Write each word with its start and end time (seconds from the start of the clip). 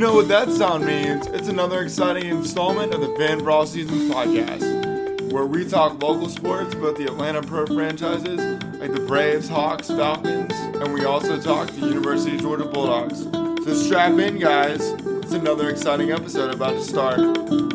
know 0.00 0.14
what 0.14 0.28
that 0.28 0.50
sound 0.50 0.86
means. 0.86 1.26
It's 1.26 1.48
another 1.48 1.82
exciting 1.82 2.24
installment 2.24 2.94
of 2.94 3.02
the 3.02 3.14
Fan 3.16 3.40
for 3.40 3.50
All 3.50 3.66
Seasons 3.66 4.10
podcast, 4.10 5.30
where 5.30 5.44
we 5.44 5.68
talk 5.68 6.02
local 6.02 6.30
sports 6.30 6.72
about 6.72 6.96
the 6.96 7.04
Atlanta 7.04 7.42
Pro 7.42 7.66
franchises 7.66 8.40
like 8.80 8.94
the 8.94 9.04
Braves, 9.06 9.46
Hawks, 9.46 9.88
Falcons, 9.88 10.54
and 10.54 10.94
we 10.94 11.04
also 11.04 11.38
talk 11.38 11.68
the 11.72 11.86
University 11.86 12.36
of 12.36 12.40
Georgia 12.40 12.64
Bulldogs. 12.64 13.24
So 13.66 13.74
strap 13.74 14.18
in, 14.18 14.38
guys. 14.38 14.80
It's 14.80 15.32
another 15.32 15.68
exciting 15.68 16.12
episode 16.12 16.54
about 16.54 16.76
to 16.76 16.82
start 16.82 17.18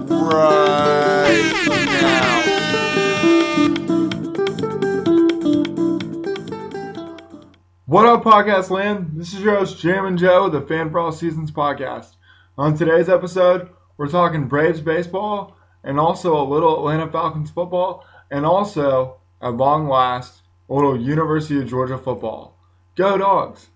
right 0.09 1.53
now. 2.01 3.74
What 7.95 8.07
up, 8.07 8.25
podcast 8.25 8.71
land? 8.71 9.11
This 9.13 9.33
is 9.33 9.39
your 9.39 9.55
host, 9.55 9.79
Jam 9.79 10.05
and 10.05 10.17
Joe, 10.17 10.49
the 10.49 10.59
Fan 10.59 10.91
for 10.91 10.99
All 10.99 11.13
Seasons 11.13 11.49
podcast. 11.49 12.17
On 12.57 12.77
today's 12.77 13.07
episode, 13.07 13.69
we're 13.95 14.09
talking 14.09 14.49
Braves 14.49 14.81
baseball 14.81 15.55
and 15.81 15.97
also 15.97 16.35
a 16.35 16.43
little 16.43 16.77
Atlanta 16.77 17.09
Falcons 17.09 17.51
football, 17.51 18.05
and 18.29 18.45
also, 18.45 19.21
at 19.41 19.53
long 19.53 19.87
last, 19.87 20.41
a 20.69 20.73
little 20.73 20.99
University 20.99 21.57
of 21.57 21.69
Georgia 21.69 21.97
football. 21.97 22.57
Go 22.97 23.17
Dogs! 23.17 23.69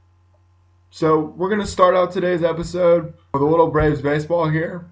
So, 0.89 1.17
we're 1.17 1.47
going 1.47 1.61
to 1.61 1.65
start 1.65 1.95
out 1.95 2.11
today's 2.11 2.43
episode 2.43 3.13
with 3.33 3.41
a 3.41 3.45
little 3.45 3.71
Braves 3.71 4.01
baseball 4.01 4.49
here. 4.49 4.85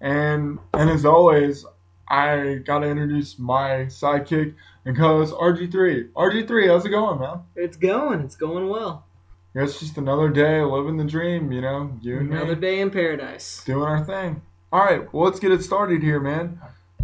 And, 0.00 0.58
and 0.72 0.88
as 0.88 1.04
always, 1.04 1.66
I 2.08 2.62
got 2.64 2.78
to 2.78 2.88
introduce 2.88 3.38
my 3.38 3.84
sidekick 3.90 4.54
and 4.84 4.96
co-host 4.96 5.34
RG3. 5.34 6.12
RG3, 6.12 6.68
how's 6.68 6.84
it 6.84 6.90
going, 6.90 7.20
man? 7.20 7.40
It's 7.56 7.76
going. 7.76 8.20
It's 8.20 8.36
going 8.36 8.68
well. 8.68 9.06
Yeah, 9.54 9.64
it's 9.64 9.78
just 9.78 9.98
another 9.98 10.30
day 10.30 10.62
living 10.62 10.96
the 10.96 11.04
dream, 11.04 11.52
you 11.52 11.60
know. 11.60 11.92
You 12.00 12.18
and 12.18 12.32
Another 12.32 12.54
me 12.54 12.60
day 12.60 12.80
in 12.80 12.90
paradise. 12.90 13.62
doing 13.64 13.82
our 13.84 14.04
thing. 14.04 14.42
All 14.72 14.80
right, 14.84 15.12
well, 15.12 15.24
let's 15.24 15.38
get 15.38 15.52
it 15.52 15.62
started 15.62 16.02
here, 16.02 16.18
man. 16.20 16.58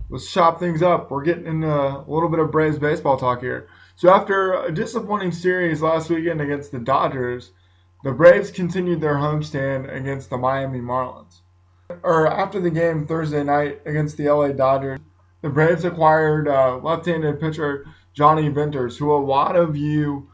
Let's 0.08 0.32
chop 0.32 0.58
things 0.58 0.82
up. 0.82 1.10
We're 1.10 1.22
getting 1.22 1.46
into 1.46 1.68
a 1.68 2.04
little 2.08 2.30
bit 2.30 2.38
of 2.40 2.50
Braves 2.50 2.78
baseball 2.78 3.18
talk 3.18 3.40
here. 3.42 3.68
So 3.96 4.08
after 4.08 4.54
a 4.64 4.72
disappointing 4.72 5.32
series 5.32 5.82
last 5.82 6.08
weekend 6.08 6.40
against 6.40 6.72
the 6.72 6.78
Dodgers, 6.78 7.50
the 8.04 8.12
Braves 8.12 8.50
continued 8.50 9.02
their 9.02 9.16
homestand 9.16 9.94
against 9.94 10.30
the 10.30 10.38
Miami 10.38 10.80
Marlins. 10.80 11.40
Or 12.02 12.26
after 12.26 12.60
the 12.60 12.70
game 12.70 13.06
Thursday 13.06 13.42
night 13.44 13.82
against 13.84 14.16
the 14.16 14.30
LA 14.30 14.48
Dodgers, 14.52 15.00
the 15.42 15.48
Braves 15.48 15.84
acquired 15.84 16.48
uh, 16.48 16.78
left-handed 16.78 17.40
pitcher 17.40 17.86
Johnny 18.12 18.48
Venters, 18.48 18.96
who 18.96 19.12
a 19.12 19.16
lot 19.16 19.56
of 19.56 19.76
you 19.76 20.28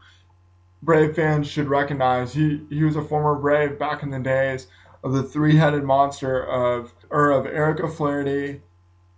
Brave 0.81 1.15
fans 1.15 1.47
should 1.47 1.67
recognize. 1.67 2.33
He 2.33 2.61
he 2.69 2.83
was 2.83 2.95
a 2.95 3.03
former 3.03 3.35
Brave 3.35 3.79
back 3.79 4.03
in 4.03 4.09
the 4.09 4.19
days 4.19 4.67
of 5.03 5.13
the 5.13 5.23
three-headed 5.23 5.83
monster 5.83 6.45
of 6.45 6.93
or 7.09 7.31
of 7.31 7.45
Eric 7.45 7.79
O'Flaherty, 7.79 8.61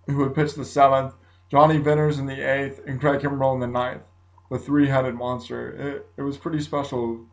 who 0.07 0.17
would 0.17 0.35
pitch 0.35 0.53
the 0.53 0.65
seventh, 0.65 1.13
Johnny 1.49 1.77
Venters 1.77 2.19
in 2.19 2.25
the 2.25 2.41
eighth, 2.41 2.81
and 2.87 2.99
Craig 2.99 3.21
Kimbrel 3.21 3.53
in 3.53 3.59
the 3.59 3.67
ninth. 3.67 4.03
The 4.49 4.59
three-headed 4.59 5.15
monster. 5.15 5.71
It, 5.71 6.07
it 6.17 6.21
was 6.21 6.37
pretty 6.37 6.61
special, 6.61 7.25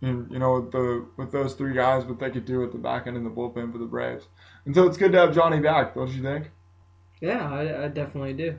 you 0.00 0.26
you 0.30 0.38
know, 0.38 0.60
with 0.60 0.72
the 0.72 1.06
with 1.16 1.30
those 1.30 1.54
three 1.54 1.74
guys, 1.74 2.06
what 2.06 2.18
they 2.18 2.30
could 2.30 2.46
do 2.46 2.64
at 2.64 2.72
the 2.72 2.78
back 2.78 3.06
end 3.06 3.16
in 3.18 3.24
the 3.24 3.30
bullpen 3.30 3.70
for 3.70 3.78
the 3.78 3.84
Braves. 3.86 4.28
And 4.64 4.74
so 4.74 4.86
it's 4.86 4.96
good 4.96 5.12
to 5.12 5.18
have 5.18 5.34
Johnny 5.34 5.60
back, 5.60 5.94
don't 5.94 6.10
you 6.10 6.22
think? 6.22 6.50
Yeah, 7.24 7.50
I, 7.50 7.84
I 7.84 7.88
definitely 7.88 8.34
do. 8.34 8.58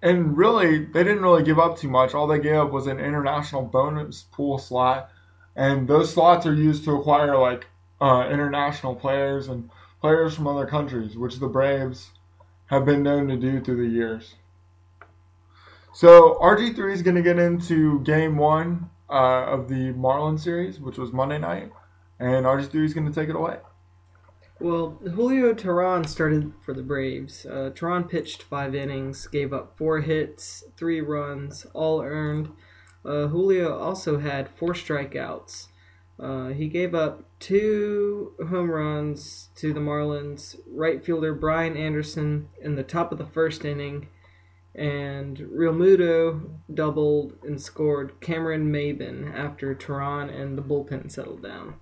And 0.00 0.34
really, 0.34 0.86
they 0.86 1.04
didn't 1.04 1.22
really 1.22 1.42
give 1.42 1.58
up 1.58 1.76
too 1.76 1.90
much. 1.90 2.14
All 2.14 2.26
they 2.26 2.38
gave 2.38 2.56
up 2.56 2.70
was 2.72 2.86
an 2.86 2.98
international 2.98 3.60
bonus 3.60 4.22
pool 4.32 4.56
slot, 4.56 5.10
and 5.54 5.86
those 5.86 6.10
slots 6.10 6.46
are 6.46 6.54
used 6.54 6.84
to 6.84 6.92
acquire 6.96 7.36
like 7.36 7.66
uh, 8.00 8.26
international 8.30 8.94
players 8.94 9.48
and 9.48 9.68
players 10.00 10.34
from 10.34 10.46
other 10.46 10.64
countries, 10.64 11.14
which 11.14 11.40
the 11.40 11.46
Braves 11.46 12.12
have 12.66 12.86
been 12.86 13.02
known 13.02 13.28
to 13.28 13.36
do 13.36 13.60
through 13.60 13.86
the 13.86 13.94
years. 13.94 14.34
So 15.92 16.38
RG3 16.40 16.94
is 16.94 17.02
going 17.02 17.16
to 17.16 17.22
get 17.22 17.38
into 17.38 18.00
Game 18.00 18.38
One 18.38 18.88
uh, 19.10 19.44
of 19.44 19.68
the 19.68 19.92
Marlin 19.92 20.38
series, 20.38 20.80
which 20.80 20.96
was 20.96 21.12
Monday 21.12 21.36
night, 21.36 21.70
and 22.18 22.46
RG3 22.46 22.82
is 22.82 22.94
going 22.94 23.06
to 23.06 23.12
take 23.12 23.28
it 23.28 23.36
away. 23.36 23.58
Well, 24.60 24.98
Julio 25.14 25.54
Teheran 25.54 26.06
started 26.06 26.52
for 26.60 26.74
the 26.74 26.82
Braves. 26.82 27.46
Uh, 27.46 27.70
Teheran 27.74 28.06
pitched 28.10 28.42
five 28.42 28.74
innings, 28.74 29.26
gave 29.26 29.54
up 29.54 29.78
four 29.78 30.02
hits, 30.02 30.64
three 30.76 31.00
runs, 31.00 31.66
all 31.72 32.02
earned. 32.02 32.50
Uh, 33.02 33.28
Julio 33.28 33.78
also 33.78 34.18
had 34.18 34.50
four 34.50 34.74
strikeouts. 34.74 35.68
Uh, 36.18 36.48
he 36.48 36.68
gave 36.68 36.94
up 36.94 37.24
two 37.38 38.34
home 38.50 38.70
runs 38.70 39.48
to 39.54 39.72
the 39.72 39.80
Marlins. 39.80 40.56
Right 40.70 41.02
fielder 41.02 41.32
Brian 41.32 41.74
Anderson 41.74 42.50
in 42.60 42.74
the 42.74 42.82
top 42.82 43.12
of 43.12 43.18
the 43.18 43.24
first 43.24 43.64
inning, 43.64 44.08
and 44.74 45.38
Realmuto 45.38 46.58
doubled 46.72 47.32
and 47.42 47.58
scored 47.58 48.20
Cameron 48.20 48.70
Maybin 48.70 49.34
after 49.34 49.74
Teheran 49.74 50.28
and 50.28 50.58
the 50.58 50.62
bullpen 50.62 51.10
settled 51.10 51.42
down. 51.42 51.76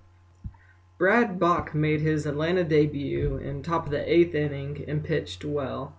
Brad 0.99 1.39
Brach 1.39 1.73
made 1.73 2.01
his 2.01 2.25
Atlanta 2.25 2.65
debut 2.65 3.37
in 3.37 3.63
top 3.63 3.85
of 3.85 3.91
the 3.91 4.13
eighth 4.13 4.35
inning 4.35 4.83
and 4.85 5.01
pitched 5.01 5.45
well. 5.45 5.95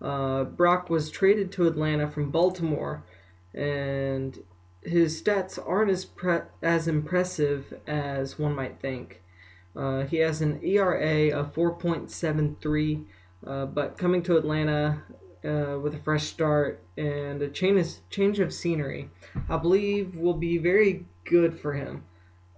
Uh, 0.00 0.44
Brach 0.44 0.88
was 0.88 1.10
traded 1.10 1.52
to 1.52 1.66
Atlanta 1.66 2.10
from 2.10 2.30
Baltimore, 2.30 3.04
and 3.52 4.42
his 4.82 5.20
stats 5.20 5.58
aren't 5.64 5.90
as 5.90 6.06
pre- 6.06 6.48
as 6.62 6.88
impressive 6.88 7.74
as 7.86 8.38
one 8.38 8.54
might 8.54 8.80
think. 8.80 9.20
Uh, 9.76 10.04
he 10.04 10.16
has 10.16 10.40
an 10.40 10.60
ERA 10.64 11.28
of 11.38 11.52
4.73, 11.52 13.04
uh, 13.46 13.66
but 13.66 13.98
coming 13.98 14.22
to 14.22 14.38
Atlanta 14.38 15.02
uh, 15.44 15.78
with 15.78 15.94
a 15.94 16.00
fresh 16.02 16.24
start 16.24 16.82
and 16.96 17.42
a 17.42 17.48
change 17.48 17.96
change 18.08 18.38
of 18.38 18.54
scenery, 18.54 19.10
I 19.46 19.58
believe 19.58 20.16
will 20.16 20.32
be 20.32 20.56
very 20.56 21.04
good 21.26 21.60
for 21.60 21.74
him. 21.74 22.04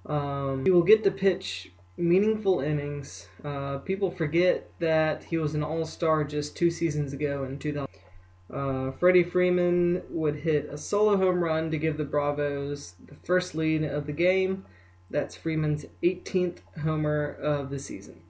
Um, 0.07 0.65
he 0.65 0.71
will 0.71 0.85
get 0.85 1.03
the 1.03 1.11
pitch 1.11 1.73
meaningful 2.01 2.61
innings. 2.61 3.29
Uh, 3.45 3.79
people 3.79 4.11
forget 4.11 4.71
that 4.79 5.25
he 5.25 5.37
was 5.37 5.55
an 5.55 5.63
All 5.63 5.85
Star 5.85 6.25
just 6.25 6.57
two 6.57 6.71
seasons 6.71 7.13
ago 7.13 7.45
in 7.45 7.59
2000. 7.59 7.89
Uh, 8.53 8.91
Freddie 8.93 9.23
Freeman 9.23 10.03
would 10.11 10.37
hit 10.37 10.69
a 10.71 10.77
solo 10.77 11.17
home 11.17 11.43
run 11.43 11.71
to 11.71 11.79
give 11.79 11.97
the 11.97 12.05
Bravos 12.05 12.95
the 13.05 13.15
first 13.23 13.55
lead 13.55 13.85
of 13.85 14.07
the 14.07 14.13
game. 14.13 14.65
That's 15.09 15.37
Freeman's 15.37 15.87
18th 16.03 16.59
homer 16.83 17.31
of 17.31 17.71
the 17.71 17.79
season. 17.79 18.23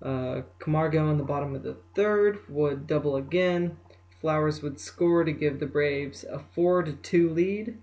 Uh, 0.00 0.42
Camargo 0.58 1.10
in 1.10 1.18
the 1.18 1.24
bottom 1.24 1.54
of 1.54 1.62
the 1.62 1.76
third 1.94 2.38
would 2.48 2.86
double 2.86 3.16
again. 3.16 3.76
Flowers 4.20 4.62
would 4.62 4.78
score 4.80 5.24
to 5.24 5.32
give 5.32 5.58
the 5.58 5.66
Braves 5.66 6.24
a 6.24 6.38
4 6.38 6.82
to 6.84 6.92
2 6.92 7.30
lead. 7.30 7.78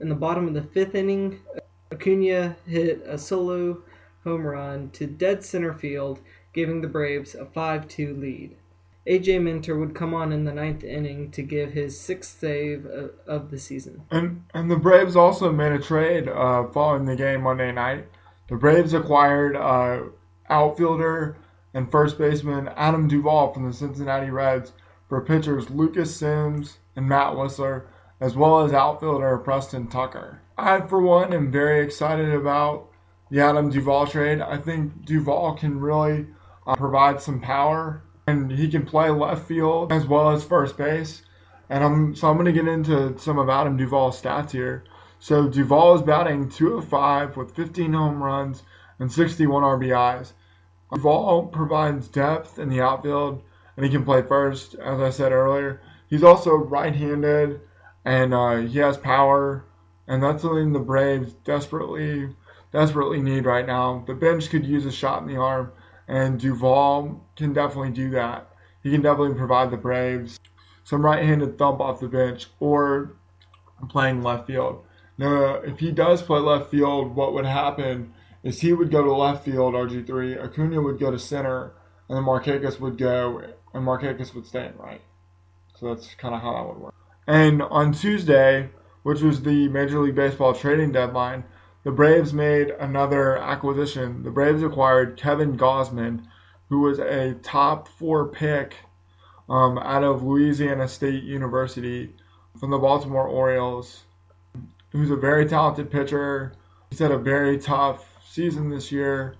In 0.00 0.08
the 0.08 0.14
bottom 0.14 0.48
of 0.48 0.54
the 0.54 0.62
fifth 0.62 0.94
inning, 0.94 1.40
Acuna 1.92 2.56
hit 2.66 3.02
a 3.06 3.18
solo 3.18 3.82
home 4.24 4.46
run 4.46 4.90
to 4.90 5.06
dead 5.06 5.44
center 5.44 5.72
field, 5.72 6.20
giving 6.52 6.80
the 6.80 6.88
Braves 6.88 7.34
a 7.34 7.44
5 7.44 7.88
2 7.88 8.14
lead. 8.14 8.56
AJ 9.08 9.42
Minter 9.42 9.78
would 9.78 9.94
come 9.94 10.12
on 10.12 10.32
in 10.32 10.44
the 10.44 10.52
ninth 10.52 10.84
inning 10.84 11.30
to 11.30 11.42
give 11.42 11.72
his 11.72 11.98
sixth 11.98 12.38
save 12.38 12.84
of, 13.26 13.50
the 13.50 13.58
season. 13.58 14.02
And 14.10 14.44
and 14.52 14.70
the 14.70 14.76
Braves 14.76 15.16
also 15.16 15.50
made 15.50 15.72
a 15.72 15.78
trade 15.78 16.28
uh, 16.28 16.68
following 16.68 17.06
the 17.06 17.16
game 17.16 17.42
Monday 17.42 17.72
night. 17.72 18.06
The 18.48 18.56
Braves 18.56 18.92
acquired 18.92 19.56
uh, 19.56 20.10
outfielder 20.50 21.38
and 21.72 21.90
first 21.90 22.18
baseman 22.18 22.68
Adam 22.76 23.08
Duvall 23.08 23.52
from 23.52 23.66
the 23.66 23.72
Cincinnati 23.72 24.30
Reds 24.30 24.72
for 25.08 25.22
pitchers 25.22 25.70
Lucas 25.70 26.14
Sims 26.14 26.78
and 26.94 27.08
Matt 27.08 27.32
Wisler, 27.32 27.84
as 28.20 28.36
well 28.36 28.60
as 28.60 28.72
outfielder 28.74 29.38
Preston 29.38 29.86
Tucker. 29.86 30.42
I, 30.58 30.80
for 30.80 31.00
one, 31.00 31.32
am 31.32 31.50
very 31.50 31.82
excited 31.82 32.30
about 32.34 32.87
the 33.30 33.40
Adam 33.40 33.70
Duvall 33.70 34.06
trade. 34.06 34.40
I 34.40 34.58
think 34.58 35.04
Duvall 35.04 35.54
can 35.56 35.80
really 35.80 36.26
uh, 36.66 36.74
provide 36.76 37.20
some 37.20 37.40
power, 37.40 38.02
and 38.26 38.50
he 38.50 38.68
can 38.68 38.84
play 38.84 39.10
left 39.10 39.46
field 39.46 39.92
as 39.92 40.06
well 40.06 40.30
as 40.30 40.44
first 40.44 40.76
base. 40.76 41.22
And 41.70 41.84
I'm 41.84 42.14
so 42.14 42.28
I'm 42.28 42.36
going 42.36 42.46
to 42.46 42.52
get 42.52 42.68
into 42.68 43.18
some 43.18 43.38
of 43.38 43.48
Adam 43.48 43.76
Duvall's 43.76 44.20
stats 44.20 44.50
here. 44.50 44.84
So 45.18 45.48
Duvall 45.48 45.96
is 45.96 46.02
batting 46.02 46.48
205 46.48 47.36
with 47.36 47.54
15 47.54 47.92
home 47.92 48.22
runs 48.22 48.62
and 48.98 49.12
61 49.12 49.62
RBIs. 49.62 50.32
Duvall 50.92 51.46
provides 51.46 52.08
depth 52.08 52.58
in 52.58 52.70
the 52.70 52.80
outfield, 52.80 53.42
and 53.76 53.84
he 53.84 53.90
can 53.90 54.04
play 54.04 54.22
first, 54.22 54.74
as 54.76 55.00
I 55.00 55.10
said 55.10 55.32
earlier. 55.32 55.82
He's 56.08 56.22
also 56.22 56.54
right-handed, 56.54 57.60
and 58.04 58.32
uh, 58.32 58.56
he 58.56 58.78
has 58.78 58.96
power, 58.96 59.66
and 60.06 60.22
that's 60.22 60.42
something 60.42 60.72
the 60.72 60.78
Braves 60.78 61.34
desperately, 61.44 62.34
desperately 62.72 63.20
need 63.20 63.44
right 63.44 63.66
now. 63.66 64.04
The 64.06 64.14
bench 64.14 64.50
could 64.50 64.66
use 64.66 64.86
a 64.86 64.92
shot 64.92 65.22
in 65.22 65.28
the 65.28 65.36
arm, 65.36 65.72
and 66.06 66.38
Duvall 66.38 67.24
can 67.36 67.52
definitely 67.52 67.90
do 67.90 68.10
that. 68.10 68.50
He 68.82 68.90
can 68.90 69.02
definitely 69.02 69.36
provide 69.36 69.70
the 69.70 69.76
Braves 69.76 70.38
some 70.84 71.04
right-handed 71.04 71.58
thump 71.58 71.80
off 71.80 72.00
the 72.00 72.08
bench 72.08 72.46
or 72.60 73.12
playing 73.90 74.22
left 74.22 74.46
field. 74.46 74.84
Now, 75.18 75.56
if 75.56 75.78
he 75.80 75.92
does 75.92 76.22
play 76.22 76.38
left 76.38 76.70
field, 76.70 77.14
what 77.14 77.34
would 77.34 77.44
happen 77.44 78.14
is 78.42 78.60
he 78.60 78.72
would 78.72 78.90
go 78.90 79.02
to 79.02 79.12
left 79.12 79.44
field, 79.44 79.74
RG3, 79.74 80.42
Acuna 80.42 80.80
would 80.80 80.98
go 80.98 81.10
to 81.10 81.18
center, 81.18 81.74
and 82.08 82.16
then 82.16 82.24
Markakis 82.24 82.80
would 82.80 82.96
go, 82.96 83.42
and 83.74 83.84
Markakis 83.84 84.34
would 84.34 84.46
stay 84.46 84.66
in 84.66 84.76
right. 84.78 85.02
So 85.78 85.92
that's 85.92 86.14
kind 86.14 86.34
of 86.34 86.40
how 86.40 86.54
that 86.54 86.66
would 86.66 86.78
work. 86.78 86.94
And 87.26 87.62
on 87.62 87.92
Tuesday, 87.92 88.70
which 89.02 89.20
was 89.20 89.42
the 89.42 89.68
Major 89.68 90.00
League 90.00 90.14
Baseball 90.14 90.54
trading 90.54 90.92
deadline, 90.92 91.44
the 91.88 91.94
Braves 91.94 92.34
made 92.34 92.68
another 92.68 93.38
acquisition. 93.38 94.22
The 94.22 94.30
Braves 94.30 94.62
acquired 94.62 95.16
Kevin 95.16 95.56
Gausman, 95.56 96.22
who 96.68 96.80
was 96.80 96.98
a 96.98 97.32
top 97.42 97.88
four 97.88 98.28
pick 98.28 98.74
um, 99.48 99.78
out 99.78 100.04
of 100.04 100.22
Louisiana 100.22 100.86
State 100.86 101.24
University 101.24 102.14
from 102.60 102.72
the 102.72 102.76
Baltimore 102.76 103.26
Orioles, 103.26 104.02
who's 104.90 105.10
a 105.10 105.16
very 105.16 105.46
talented 105.46 105.90
pitcher. 105.90 106.52
He's 106.90 106.98
had 106.98 107.10
a 107.10 107.16
very 107.16 107.56
tough 107.56 108.18
season 108.22 108.68
this 108.68 108.92
year, 108.92 109.36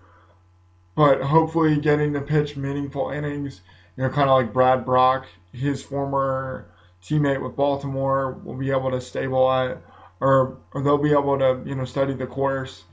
but 0.96 1.20
hopefully 1.20 1.76
getting 1.76 2.14
to 2.14 2.22
pitch 2.22 2.56
meaningful 2.56 3.10
innings, 3.10 3.60
you 3.94 4.04
know, 4.04 4.08
kind 4.08 4.30
of 4.30 4.38
like 4.38 4.54
Brad 4.54 4.86
Brach, 4.86 5.26
his 5.52 5.82
former 5.82 6.70
teammate 7.02 7.42
with 7.42 7.56
Baltimore, 7.56 8.40
will 8.42 8.56
be 8.56 8.70
able 8.70 8.90
to 8.92 9.02
stabilize, 9.02 9.76
or, 10.20 10.58
or 10.72 10.82
they'll 10.82 10.98
be 10.98 11.12
able 11.12 11.38
to, 11.38 11.62
you 11.64 11.74
know, 11.74 11.84
study 11.84 12.14
the 12.14 12.26
course 12.26 12.84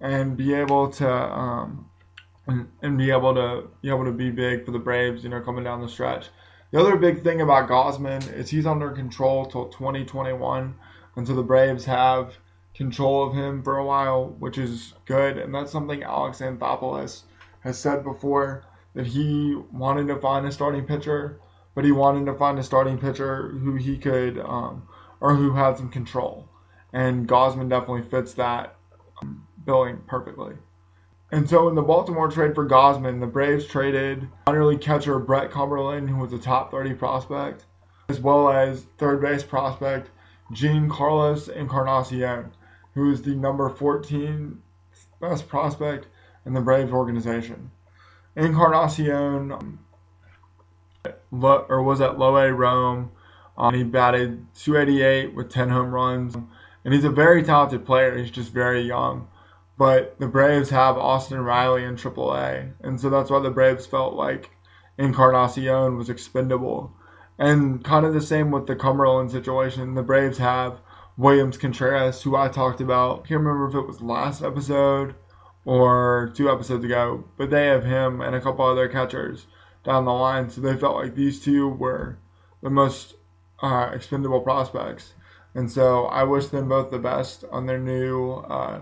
and 0.00 0.36
be 0.36 0.52
able 0.54 0.90
to, 0.90 1.10
um, 1.10 1.88
and, 2.46 2.68
and 2.82 2.98
be 2.98 3.10
able 3.10 3.34
to 3.34 3.68
be 3.80 3.88
able 3.88 4.04
to 4.04 4.12
be 4.12 4.30
big 4.30 4.64
for 4.64 4.70
the 4.70 4.78
Braves, 4.78 5.24
you 5.24 5.30
know, 5.30 5.40
coming 5.40 5.64
down 5.64 5.80
the 5.80 5.88
stretch. 5.88 6.28
The 6.70 6.80
other 6.80 6.96
big 6.96 7.22
thing 7.22 7.40
about 7.40 7.68
Gausman 7.68 8.32
is 8.34 8.50
he's 8.50 8.66
under 8.66 8.90
control 8.90 9.46
till 9.46 9.68
2021, 9.68 10.74
and 11.16 11.26
so 11.26 11.34
the 11.34 11.42
Braves 11.42 11.84
have 11.84 12.34
control 12.74 13.26
of 13.26 13.34
him 13.34 13.62
for 13.62 13.78
a 13.78 13.84
while, 13.84 14.34
which 14.38 14.58
is 14.58 14.94
good. 15.06 15.38
And 15.38 15.54
that's 15.54 15.70
something 15.70 16.02
Alex 16.02 16.40
Anthopoulos 16.40 17.22
has 17.60 17.78
said 17.78 18.02
before 18.02 18.64
that 18.94 19.06
he 19.06 19.56
wanted 19.72 20.08
to 20.08 20.20
find 20.20 20.46
a 20.46 20.52
starting 20.52 20.84
pitcher, 20.84 21.40
but 21.74 21.84
he 21.84 21.92
wanted 21.92 22.26
to 22.26 22.34
find 22.34 22.58
a 22.58 22.62
starting 22.62 22.98
pitcher 22.98 23.50
who 23.50 23.76
he 23.76 23.96
could, 23.96 24.38
um, 24.40 24.86
or 25.20 25.34
who 25.34 25.52
had 25.52 25.76
some 25.76 25.88
control. 25.88 26.48
And 26.94 27.28
Gausman 27.28 27.68
definitely 27.68 28.08
fits 28.08 28.32
that 28.34 28.76
billing 29.66 29.98
perfectly. 30.06 30.54
And 31.32 31.48
so 31.48 31.68
in 31.68 31.74
the 31.74 31.82
Baltimore 31.82 32.30
trade 32.30 32.54
for 32.54 32.66
Gausman, 32.66 33.20
the 33.20 33.26
Braves 33.26 33.66
traded 33.66 34.28
minor 34.46 34.64
league 34.64 34.80
catcher 34.80 35.18
Brett 35.18 35.50
Cumberland, 35.50 36.08
who 36.08 36.16
was 36.16 36.32
a 36.32 36.38
top 36.38 36.70
30 36.70 36.94
prospect, 36.94 37.66
as 38.08 38.20
well 38.20 38.48
as 38.48 38.86
third 38.98 39.20
base 39.20 39.42
prospect 39.42 40.10
Gene 40.52 40.82
Jean 40.82 40.88
Carlos 40.88 41.48
Encarnacion, 41.48 42.52
who 42.94 43.10
is 43.10 43.22
the 43.22 43.34
number 43.34 43.68
14 43.68 44.62
best 45.20 45.48
prospect 45.48 46.06
in 46.46 46.54
the 46.54 46.60
Braves 46.60 46.92
organization. 46.92 47.70
Encarnacion 48.36 49.78
or 51.32 51.82
was 51.82 52.00
at 52.00 52.18
Low 52.18 52.36
A 52.36 52.52
Rome. 52.52 53.10
Um, 53.56 53.74
he 53.74 53.84
batted 53.84 54.46
288 54.54 55.34
with 55.34 55.50
10 55.50 55.68
home 55.68 55.90
runs, 55.90 56.36
and 56.84 56.94
he's 56.94 57.04
a 57.04 57.10
very 57.10 57.42
talented 57.42 57.86
player. 57.86 58.16
He's 58.16 58.30
just 58.30 58.52
very 58.52 58.82
young. 58.82 59.28
But 59.76 60.18
the 60.20 60.28
Braves 60.28 60.70
have 60.70 60.96
Austin 60.96 61.40
Riley 61.40 61.84
in 61.84 61.96
AAA, 61.96 62.74
and 62.80 63.00
so 63.00 63.10
that's 63.10 63.30
why 63.30 63.40
the 63.40 63.50
Braves 63.50 63.86
felt 63.86 64.14
like 64.14 64.50
Encarnacion 64.98 65.96
was 65.96 66.08
expendable. 66.08 66.92
And 67.38 67.82
kind 67.82 68.06
of 68.06 68.14
the 68.14 68.20
same 68.20 68.52
with 68.52 68.68
the 68.68 68.76
Cumberland 68.76 69.32
situation. 69.32 69.94
The 69.94 70.02
Braves 70.02 70.38
have 70.38 70.80
Williams 71.16 71.58
Contreras, 71.58 72.22
who 72.22 72.36
I 72.36 72.48
talked 72.48 72.80
about. 72.80 73.20
I 73.24 73.28
can't 73.28 73.40
remember 73.40 73.68
if 73.68 73.74
it 73.74 73.86
was 73.86 74.00
last 74.00 74.42
episode 74.42 75.16
or 75.64 76.32
two 76.36 76.50
episodes 76.50 76.84
ago, 76.84 77.24
but 77.36 77.50
they 77.50 77.66
have 77.66 77.84
him 77.84 78.20
and 78.20 78.36
a 78.36 78.40
couple 78.40 78.64
other 78.64 78.88
catchers 78.88 79.46
down 79.84 80.04
the 80.04 80.12
line. 80.12 80.50
So 80.50 80.60
they 80.60 80.76
felt 80.76 80.96
like 80.96 81.14
these 81.14 81.40
two 81.40 81.68
were 81.68 82.18
the 82.62 82.70
most 82.70 83.14
uh, 83.60 83.90
expendable 83.92 84.40
prospects. 84.40 85.14
And 85.54 85.70
so 85.70 86.06
I 86.06 86.24
wish 86.24 86.46
them 86.48 86.68
both 86.68 86.90
the 86.90 86.98
best 86.98 87.44
on 87.50 87.66
their 87.66 87.78
new 87.78 88.32
uh, 88.32 88.80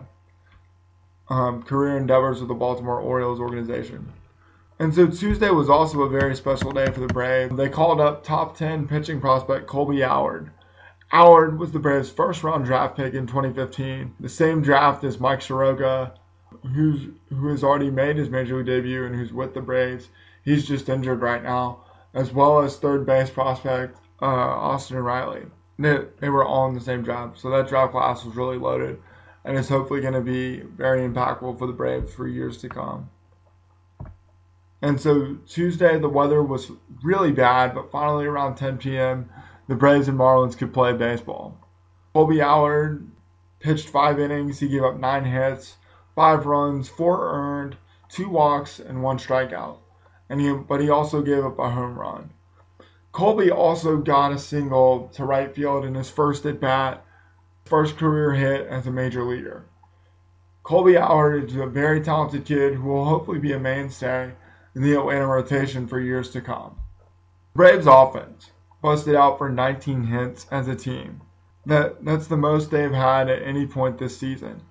um, 1.28 1.62
career 1.62 1.96
endeavors 1.96 2.40
with 2.40 2.48
the 2.48 2.54
Baltimore 2.54 3.00
Orioles 3.00 3.40
organization. 3.40 4.12
And 4.78 4.94
so 4.94 5.06
Tuesday 5.06 5.50
was 5.50 5.68
also 5.68 6.02
a 6.02 6.08
very 6.08 6.34
special 6.34 6.72
day 6.72 6.90
for 6.90 7.00
the 7.00 7.06
Braves. 7.06 7.54
They 7.56 7.68
called 7.68 8.00
up 8.00 8.24
top 8.24 8.56
10 8.56 8.88
pitching 8.88 9.20
prospect 9.20 9.66
Kolby 9.66 10.02
Allard. 10.02 10.50
Allard 11.12 11.58
was 11.58 11.72
the 11.72 11.78
Braves' 11.78 12.10
first 12.10 12.42
round 12.42 12.64
draft 12.64 12.96
pick 12.96 13.12
in 13.12 13.26
2015, 13.26 14.14
the 14.18 14.28
same 14.28 14.62
draft 14.62 15.04
as 15.04 15.20
Mike 15.20 15.42
Soroka, 15.42 16.14
who's 16.74 17.08
who 17.28 17.48
has 17.48 17.62
already 17.62 17.90
made 17.90 18.16
his 18.16 18.30
major 18.30 18.56
league 18.56 18.66
debut 18.66 19.04
and 19.04 19.14
who's 19.14 19.32
with 19.32 19.52
the 19.52 19.60
Braves. 19.60 20.08
He's 20.42 20.66
just 20.66 20.88
injured 20.88 21.20
right 21.20 21.42
now, 21.42 21.84
as 22.14 22.32
well 22.32 22.60
as 22.60 22.76
third 22.76 23.04
base 23.04 23.30
prospect 23.30 23.98
uh, 24.22 24.24
Austin 24.24 24.96
Riley. 24.98 25.44
They, 25.82 26.04
they 26.20 26.28
were 26.28 26.44
all 26.44 26.68
in 26.68 26.74
the 26.74 26.80
same 26.80 27.02
draft, 27.02 27.38
so 27.38 27.50
that 27.50 27.68
draft 27.68 27.92
class 27.92 28.24
was 28.24 28.36
really 28.36 28.58
loaded 28.58 28.98
and 29.44 29.58
it's 29.58 29.68
hopefully 29.68 30.00
going 30.00 30.14
to 30.14 30.20
be 30.20 30.60
very 30.60 31.08
impactful 31.08 31.58
for 31.58 31.66
the 31.66 31.72
Braves 31.72 32.12
for 32.14 32.26
years 32.26 32.58
to 32.58 32.68
come. 32.68 33.10
And 34.80 35.00
so 35.00 35.36
Tuesday, 35.48 35.98
the 35.98 36.08
weather 36.08 36.42
was 36.42 36.70
really 37.02 37.32
bad, 37.32 37.74
but 37.74 37.90
finally 37.90 38.26
around 38.26 38.56
10 38.56 38.78
p.m., 38.78 39.30
the 39.68 39.74
Braves 39.74 40.08
and 40.08 40.18
Marlins 40.18 40.56
could 40.56 40.74
play 40.74 40.92
baseball. 40.92 41.56
Kolby 42.14 42.42
Allard 42.42 43.08
pitched 43.60 43.88
five 43.88 44.18
innings. 44.18 44.58
He 44.58 44.68
gave 44.68 44.82
up 44.82 44.98
nine 44.98 45.24
hits, 45.24 45.76
five 46.14 46.46
runs, 46.46 46.88
four 46.88 47.32
earned, 47.32 47.76
two 48.08 48.28
walks, 48.28 48.80
and 48.80 49.02
one 49.02 49.18
strikeout. 49.18 49.78
And 50.28 50.40
he, 50.40 50.52
but 50.52 50.80
he 50.80 50.90
also 50.90 51.22
gave 51.22 51.44
up 51.44 51.58
a 51.58 51.70
home 51.70 51.98
run. 51.98 52.30
Kolby 53.12 53.50
also 53.54 53.98
got 53.98 54.32
a 54.32 54.38
single 54.38 55.08
to 55.14 55.24
right 55.24 55.54
field 55.54 55.84
in 55.84 55.94
his 55.94 56.10
first 56.10 56.46
at 56.46 56.60
bat 56.60 57.04
first 57.64 57.96
career 57.96 58.32
hit 58.32 58.66
as 58.66 58.86
a 58.86 58.90
major 58.90 59.22
leaguer. 59.24 59.66
Kolby 60.64 60.98
Allard 60.98 61.50
is 61.50 61.56
a 61.56 61.66
very 61.66 62.00
talented 62.00 62.44
kid 62.44 62.74
who 62.74 62.88
will 62.88 63.04
hopefully 63.04 63.38
be 63.38 63.52
a 63.52 63.58
mainstay 63.58 64.32
in 64.74 64.82
the 64.82 64.94
Atlanta 64.94 65.26
rotation 65.26 65.86
for 65.86 66.00
years 66.00 66.30
to 66.30 66.40
come. 66.40 66.76
Braves 67.54 67.86
offense 67.86 68.50
busted 68.80 69.14
out 69.14 69.38
for 69.38 69.50
19 69.50 70.04
hits 70.04 70.46
as 70.50 70.68
a 70.68 70.74
team. 70.74 71.20
That 71.66 72.04
that's 72.04 72.26
the 72.26 72.36
most 72.36 72.70
they've 72.70 72.92
had 72.92 73.28
at 73.28 73.42
any 73.42 73.66
point 73.66 73.98
this 73.98 74.18
season. 74.18 74.62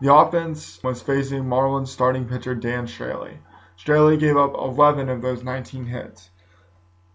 The 0.00 0.12
offense 0.12 0.82
was 0.82 1.02
facing 1.02 1.44
Marlins 1.44 1.88
starting 1.88 2.26
pitcher 2.26 2.54
Dan 2.54 2.86
Straily. 2.86 3.36
Straily 3.78 4.18
gave 4.18 4.36
up 4.36 4.54
11 4.54 5.08
of 5.08 5.22
those 5.22 5.44
19 5.44 5.84
hits. 5.84 6.30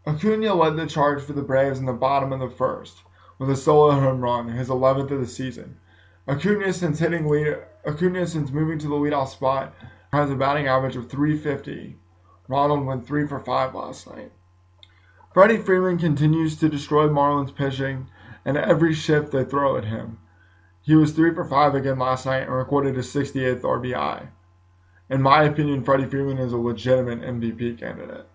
Acuna 0.07 0.53
led 0.53 0.75
the 0.75 0.85
charge 0.85 1.23
for 1.23 1.33
the 1.33 1.41
Braves 1.41 1.79
in 1.79 1.85
the 1.85 1.93
bottom 1.93 2.31
of 2.31 2.39
the 2.39 2.49
first 2.49 2.97
with 3.39 3.49
a 3.49 3.55
solo 3.55 3.91
home 3.91 4.21
run, 4.21 4.47
his 4.47 4.69
11th 4.69 5.09
of 5.09 5.19
the 5.19 5.27
season. 5.27 5.79
Acuna 6.27 6.71
since 6.73 6.99
hitting 6.99 7.25
lead, 7.27 7.57
Acuna 7.85 8.27
since 8.27 8.51
moving 8.51 8.77
to 8.79 8.87
the 8.87 8.95
leadoff 8.95 9.29
spot 9.29 9.73
has 10.13 10.29
a 10.29 10.35
batting 10.35 10.67
average 10.67 10.95
of 10.95 11.09
350. 11.09 11.97
Ronald 12.47 12.85
went 12.85 13.07
three 13.07 13.27
for 13.27 13.39
five 13.39 13.73
last 13.73 14.07
night. 14.07 14.31
Freddie 15.33 15.57
Freeman 15.57 15.97
continues 15.97 16.55
to 16.57 16.69
destroy 16.69 17.07
Marlins 17.07 17.53
pitching 17.53 18.07
and 18.45 18.57
every 18.57 18.93
shift 18.93 19.31
they 19.31 19.43
throw 19.43 19.75
at 19.75 19.85
him. 19.85 20.19
He 20.81 20.95
was 20.95 21.13
three 21.13 21.33
for 21.33 21.43
five 21.43 21.73
again 21.73 21.97
last 21.97 22.27
night 22.27 22.43
and 22.43 22.53
recorded 22.53 22.95
his 22.95 23.13
68th 23.13 23.61
RBI. 23.61 24.27
In 25.09 25.21
my 25.21 25.43
opinion, 25.43 25.83
Freddie 25.83 26.05
Freeman 26.05 26.37
is 26.37 26.53
a 26.53 26.57
legitimate 26.57 27.21
MVP 27.21 27.79
candidate. 27.79 28.27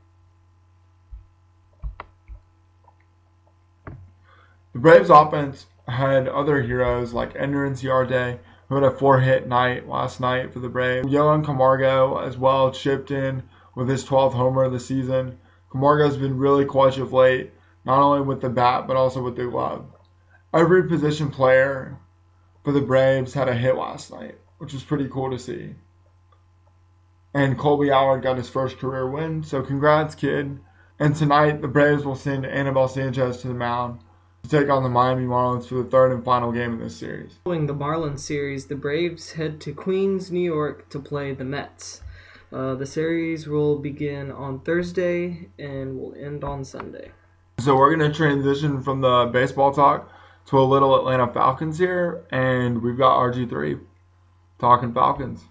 The 4.72 4.78
Braves 4.78 5.10
offense 5.10 5.66
had 5.88 6.28
other 6.28 6.62
heroes 6.62 7.12
like 7.12 7.34
Ender 7.34 7.68
Inciarte, 7.68 8.38
who 8.68 8.76
had 8.76 8.84
a 8.84 8.96
four-hit 8.96 9.48
night 9.48 9.88
last 9.88 10.20
night 10.20 10.52
for 10.52 10.60
the 10.60 10.68
Braves. 10.68 11.08
Johan 11.08 11.44
Camargo 11.44 12.18
as 12.18 12.38
well 12.38 12.70
chipped 12.70 13.10
in 13.10 13.42
with 13.74 13.88
his 13.88 14.04
12th 14.04 14.32
homer 14.32 14.62
of 14.62 14.72
the 14.72 14.78
season. 14.78 15.40
Camargo's 15.72 16.16
been 16.16 16.38
really 16.38 16.64
clutch 16.64 16.98
of 16.98 17.12
late, 17.12 17.52
not 17.84 18.00
only 18.00 18.20
with 18.20 18.40
the 18.40 18.48
bat 18.48 18.86
but 18.86 18.96
also 18.96 19.20
with 19.20 19.34
the 19.34 19.46
glove. 19.46 19.86
Every 20.54 20.86
position 20.86 21.30
player 21.30 21.98
for 22.62 22.70
the 22.70 22.80
Braves 22.80 23.34
had 23.34 23.48
a 23.48 23.54
hit 23.54 23.74
last 23.74 24.12
night, 24.12 24.38
which 24.58 24.72
was 24.72 24.84
pretty 24.84 25.08
cool 25.08 25.32
to 25.32 25.38
see. 25.38 25.74
And 27.34 27.58
Kolby 27.58 27.90
Allard 27.90 28.22
got 28.22 28.36
his 28.36 28.48
first 28.48 28.78
career 28.78 29.08
win, 29.10 29.42
so 29.42 29.62
congrats, 29.62 30.14
kid. 30.14 30.60
And 31.00 31.16
tonight, 31.16 31.60
the 31.60 31.68
Braves 31.68 32.04
will 32.04 32.14
send 32.14 32.46
Anibal 32.46 32.86
Sanchez 32.86 33.38
to 33.38 33.48
the 33.48 33.54
mound 33.54 34.00
to 34.42 34.48
take 34.48 34.68
on 34.68 34.82
the 34.82 34.88
Miami 34.88 35.24
Marlins 35.24 35.66
for 35.66 35.76
the 35.76 35.84
third 35.84 36.12
and 36.12 36.24
final 36.24 36.52
game 36.52 36.74
of 36.74 36.80
this 36.80 36.96
series. 36.96 37.38
Following 37.44 37.66
the 37.66 37.74
Marlins 37.74 38.20
series, 38.20 38.66
the 38.66 38.76
Braves 38.76 39.32
head 39.32 39.60
to 39.62 39.72
Queens, 39.72 40.30
New 40.30 40.40
York 40.40 40.88
to 40.90 40.98
play 40.98 41.32
the 41.32 41.44
Mets. 41.44 42.02
Uh, 42.52 42.74
the 42.74 42.86
series 42.86 43.46
will 43.46 43.78
begin 43.78 44.30
on 44.30 44.60
Thursday 44.60 45.48
and 45.58 45.98
will 45.98 46.14
end 46.14 46.42
on 46.42 46.64
Sunday. 46.64 47.12
So 47.60 47.76
we're 47.76 47.94
going 47.94 48.10
to 48.10 48.16
transition 48.16 48.82
from 48.82 49.00
the 49.00 49.30
baseball 49.32 49.72
talk 49.72 50.10
to 50.46 50.58
a 50.58 50.62
little 50.64 50.96
Atlanta 50.96 51.32
Falcons 51.32 51.78
here, 51.78 52.24
and 52.30 52.82
we've 52.82 52.98
got 52.98 53.18
RG3 53.18 53.80
talking 54.58 54.92
Falcons. 54.92 55.44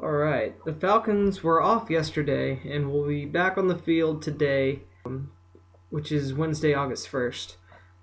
All 0.00 0.12
right. 0.12 0.54
The 0.64 0.74
Falcons 0.74 1.42
were 1.42 1.60
off 1.60 1.90
yesterday 1.90 2.60
and 2.70 2.92
will 2.92 3.06
be 3.06 3.24
back 3.24 3.58
on 3.58 3.68
the 3.68 3.78
field 3.78 4.22
today, 4.22 4.82
um, 5.04 5.32
which 5.90 6.12
is 6.12 6.34
Wednesday, 6.34 6.74
August 6.74 7.10
1st. 7.10 7.56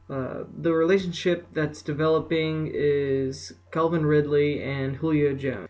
Uh, 0.09 0.43
the 0.55 0.73
relationship 0.73 1.47
that's 1.53 1.81
developing 1.81 2.69
is 2.73 3.53
Calvin 3.71 4.05
Ridley 4.05 4.61
and 4.61 4.97
Julio 4.97 5.33
Jones. 5.33 5.67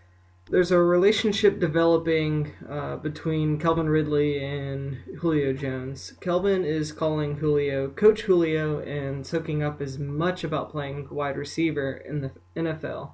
There's 0.48 0.72
a 0.72 0.80
relationship 0.80 1.60
developing 1.60 2.52
uh, 2.70 2.98
between 2.98 3.58
Calvin 3.58 3.90
Ridley 3.90 4.44
and 4.44 4.98
Julio 5.20 5.54
Jones. 5.54 6.14
Calvin 6.22 6.64
is 6.64 6.92
calling 6.92 7.38
Julio 7.38 7.90
Coach 7.90 8.24
Julio 8.24 8.80
and 8.80 9.26
soaking 9.26 9.64
up 9.64 9.82
as 9.82 9.98
much 9.98 10.44
about 10.44 10.70
playing 10.70 11.08
wide 11.10 11.36
receiver 11.36 11.94
in 11.94 12.22
the 12.22 12.32
NFL. 12.56 13.14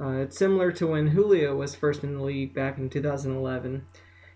Uh, 0.00 0.14
it's 0.14 0.36
similar 0.36 0.72
to 0.72 0.86
when 0.86 1.08
Julio 1.08 1.54
was 1.54 1.76
first 1.76 2.02
in 2.02 2.16
the 2.16 2.24
league 2.24 2.54
back 2.54 2.76
in 2.76 2.90
2011. 2.90 3.86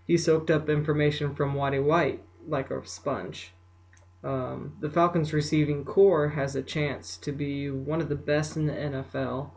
He 0.05 0.17
soaked 0.17 0.49
up 0.49 0.69
information 0.69 1.35
from 1.35 1.57
Roddy 1.57 1.79
White 1.79 2.23
like 2.47 2.71
a 2.71 2.87
sponge. 2.87 3.53
Um, 4.23 4.75
the 4.79 4.89
Falcons 4.89 5.33
receiving 5.33 5.85
corps 5.85 6.29
has 6.29 6.55
a 6.55 6.63
chance 6.63 7.17
to 7.17 7.31
be 7.31 7.69
one 7.69 8.01
of 8.01 8.09
the 8.09 8.15
best 8.15 8.55
in 8.55 8.65
the 8.67 8.73
NFL. 8.73 9.51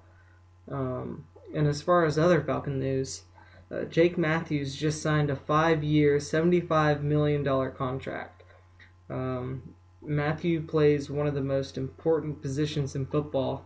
Um, 0.70 1.26
and 1.54 1.66
as 1.66 1.82
far 1.82 2.04
as 2.04 2.18
other 2.18 2.42
Falcon 2.42 2.78
news, 2.78 3.22
uh, 3.70 3.84
Jake 3.84 4.18
Matthews 4.18 4.76
just 4.76 5.02
signed 5.02 5.30
a 5.30 5.36
five 5.36 5.82
year, 5.82 6.18
$75 6.18 7.02
million 7.02 7.44
contract. 7.72 8.44
Um, 9.08 9.74
Matthew 10.02 10.62
plays 10.62 11.10
one 11.10 11.26
of 11.26 11.34
the 11.34 11.40
most 11.40 11.76
important 11.76 12.40
positions 12.40 12.94
in 12.94 13.06
football 13.06 13.64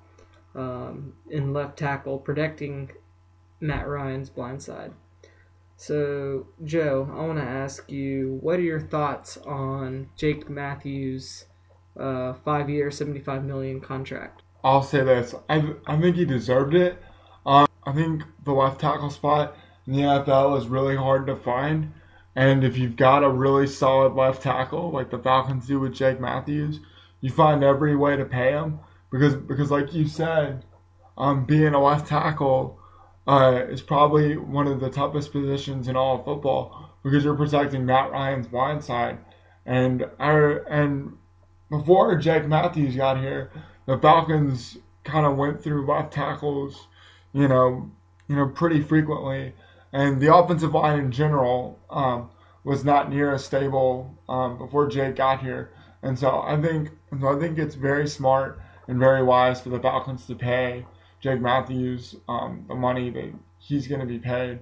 um, 0.54 1.14
in 1.30 1.52
left 1.52 1.78
tackle, 1.78 2.18
protecting 2.18 2.90
Matt 3.60 3.86
Ryan's 3.86 4.30
blind 4.30 4.62
side. 4.62 4.92
So, 5.76 6.46
Joe, 6.62 7.10
I 7.12 7.26
want 7.26 7.38
to 7.38 7.44
ask 7.44 7.90
you, 7.90 8.38
what 8.40 8.58
are 8.58 8.62
your 8.62 8.80
thoughts 8.80 9.36
on 9.38 10.08
Jake 10.16 10.48
Matthews' 10.48 11.46
uh, 11.98 12.34
five-year, 12.44 12.90
seventy-five 12.90 13.44
million 13.44 13.80
contract? 13.80 14.42
I'll 14.62 14.82
say 14.82 15.02
this: 15.02 15.34
I 15.48 15.74
I 15.86 16.00
think 16.00 16.16
he 16.16 16.24
deserved 16.24 16.74
it. 16.74 17.02
Um, 17.44 17.66
I 17.84 17.92
think 17.92 18.22
the 18.44 18.52
left 18.52 18.80
tackle 18.80 19.10
spot 19.10 19.56
in 19.86 19.94
the 19.94 20.02
NFL 20.02 20.58
is 20.58 20.68
really 20.68 20.96
hard 20.96 21.26
to 21.26 21.36
find, 21.36 21.92
and 22.34 22.64
if 22.64 22.78
you've 22.78 22.96
got 22.96 23.24
a 23.24 23.28
really 23.28 23.66
solid 23.66 24.14
left 24.14 24.42
tackle 24.42 24.90
like 24.90 25.10
the 25.10 25.18
Falcons 25.18 25.66
do 25.66 25.80
with 25.80 25.94
Jake 25.94 26.20
Matthews, 26.20 26.80
you 27.20 27.30
find 27.30 27.62
every 27.64 27.96
way 27.96 28.16
to 28.16 28.24
pay 28.24 28.52
him 28.52 28.78
because 29.10 29.34
because 29.34 29.70
like 29.70 29.92
you 29.92 30.06
said, 30.06 30.64
um, 31.18 31.44
being 31.44 31.74
a 31.74 31.82
left 31.82 32.06
tackle 32.06 32.78
uh, 33.26 33.62
is 33.68 33.82
probably 33.82 34.36
one 34.36 34.66
of 34.66 34.80
the 34.80 34.90
toughest 34.90 35.32
positions 35.32 35.88
in 35.88 35.96
all 35.96 36.18
of 36.18 36.24
football 36.24 36.90
because 37.02 37.24
you're 37.24 37.34
protecting 37.34 37.86
Matt 37.86 38.10
Ryan's 38.10 38.46
blind 38.46 38.84
side. 38.84 39.18
And 39.66 40.06
our, 40.18 40.58
and 40.64 41.16
before 41.70 42.16
Jake 42.16 42.46
Matthews 42.46 42.96
got 42.96 43.18
here, 43.18 43.50
the 43.86 43.98
Falcons 43.98 44.78
kind 45.04 45.26
of 45.26 45.36
went 45.36 45.62
through 45.62 45.86
left 45.86 46.12
tackles, 46.12 46.88
you 47.32 47.48
know, 47.48 47.90
you 48.28 48.36
know, 48.36 48.48
pretty 48.48 48.80
frequently, 48.80 49.54
and 49.92 50.20
the 50.20 50.34
offensive 50.34 50.74
line 50.74 50.98
in 50.98 51.12
general 51.12 51.78
um, 51.90 52.30
was 52.64 52.84
not 52.84 53.10
near 53.10 53.34
as 53.34 53.44
stable 53.44 54.18
um, 54.28 54.58
before 54.58 54.88
Jake 54.88 55.16
got 55.16 55.40
here. 55.40 55.70
And 56.02 56.18
so 56.18 56.40
I 56.40 56.60
think, 56.60 56.90
so 57.20 57.36
I 57.36 57.38
think 57.38 57.58
it's 57.58 57.74
very 57.74 58.08
smart 58.08 58.60
and 58.88 58.98
very 58.98 59.22
wise 59.22 59.60
for 59.60 59.68
the 59.68 59.78
Falcons 59.78 60.26
to 60.26 60.34
pay 60.34 60.86
Jake 61.24 61.40
Matthews 61.40 62.16
um, 62.28 62.66
the 62.68 62.74
money 62.74 63.08
that 63.08 63.32
he's 63.58 63.88
going 63.88 64.02
to 64.02 64.06
be 64.06 64.18
paid. 64.18 64.58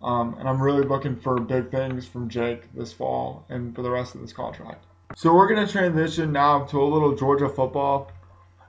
Um, 0.00 0.36
and 0.38 0.48
I'm 0.48 0.62
really 0.62 0.84
looking 0.84 1.16
for 1.16 1.40
big 1.40 1.72
things 1.72 2.06
from 2.06 2.28
Jake 2.28 2.72
this 2.72 2.92
fall 2.92 3.44
and 3.48 3.74
for 3.74 3.82
the 3.82 3.90
rest 3.90 4.14
of 4.14 4.20
this 4.20 4.32
contract. 4.32 4.84
So 5.16 5.34
we're 5.34 5.52
going 5.52 5.66
to 5.66 5.72
transition 5.72 6.30
now 6.30 6.62
to 6.66 6.80
a 6.80 6.84
little 6.84 7.16
Georgia 7.16 7.48
football. 7.48 8.12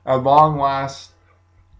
At 0.03 0.23
long 0.23 0.57
last, 0.57 1.11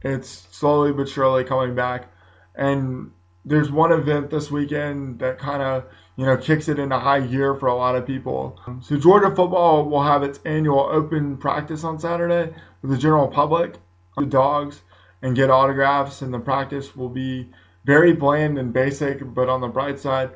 it's 0.04 0.48
slowly 0.52 0.92
but 0.92 1.10
surely 1.10 1.44
coming 1.44 1.74
back. 1.74 2.08
And 2.54 3.12
there's 3.44 3.72
one 3.72 3.92
event 3.92 4.30
this 4.30 4.52
weekend 4.52 5.18
that 5.20 5.40
kind 5.40 5.64
of 5.64 5.86
you 6.18 6.28
know 6.28 6.38
kicks 6.38 6.68
it 6.68 6.78
into 6.78 7.00
high 7.00 7.22
gear 7.22 7.56
for 7.56 7.66
a 7.66 7.76
lot 7.76 7.96
of 7.96 8.06
people. 8.06 8.60
So 8.82 8.96
Georgia 8.96 9.36
football 9.36 9.90
will 9.90 10.04
have 10.04 10.22
its 10.22 10.40
annual 10.46 10.82
open 10.82 11.36
practice 11.36 11.84
on 11.84 11.98
Saturday 11.98 12.54
for 12.80 12.88
the 12.88 12.98
general 12.98 13.28
public. 13.28 13.78
The 14.18 14.26
dogs 14.26 14.82
and 15.22 15.36
get 15.36 15.50
autographs, 15.50 16.22
and 16.22 16.34
the 16.34 16.40
practice 16.40 16.96
will 16.96 17.10
be 17.10 17.50
very 17.86 18.14
bland 18.14 18.58
and 18.58 18.74
basic, 18.74 19.34
but 19.34 19.50
on 19.50 19.62
the 19.62 19.68
bright 19.68 20.00
side, 20.00 20.32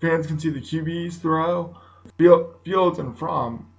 fans 0.00 0.26
can 0.26 0.38
see 0.38 0.50
the 0.50 0.60
QBs 0.60 1.20
throw, 1.20 1.76
Fields 2.18 2.98
and 2.98 3.16
Fromm 3.16 3.70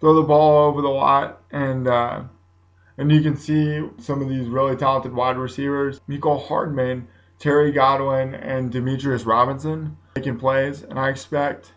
throw 0.00 0.14
the 0.14 0.22
ball 0.22 0.68
over 0.68 0.82
the 0.82 0.88
lot, 0.88 1.42
and 1.50 1.88
uh, 1.88 2.22
and 2.98 3.10
you 3.10 3.20
can 3.22 3.36
see 3.36 3.82
some 3.98 4.22
of 4.22 4.28
these 4.28 4.48
really 4.48 4.76
talented 4.76 5.12
wide 5.12 5.36
receivers, 5.36 6.00
Mecole 6.08 6.46
Hardman, 6.46 7.08
Terry 7.38 7.72
Godwin, 7.72 8.34
and 8.34 8.70
Demetrius 8.70 9.24
Robinson 9.24 9.96
making 10.16 10.38
plays, 10.38 10.82
and 10.82 10.98
I 10.98 11.10
expect, 11.10 11.72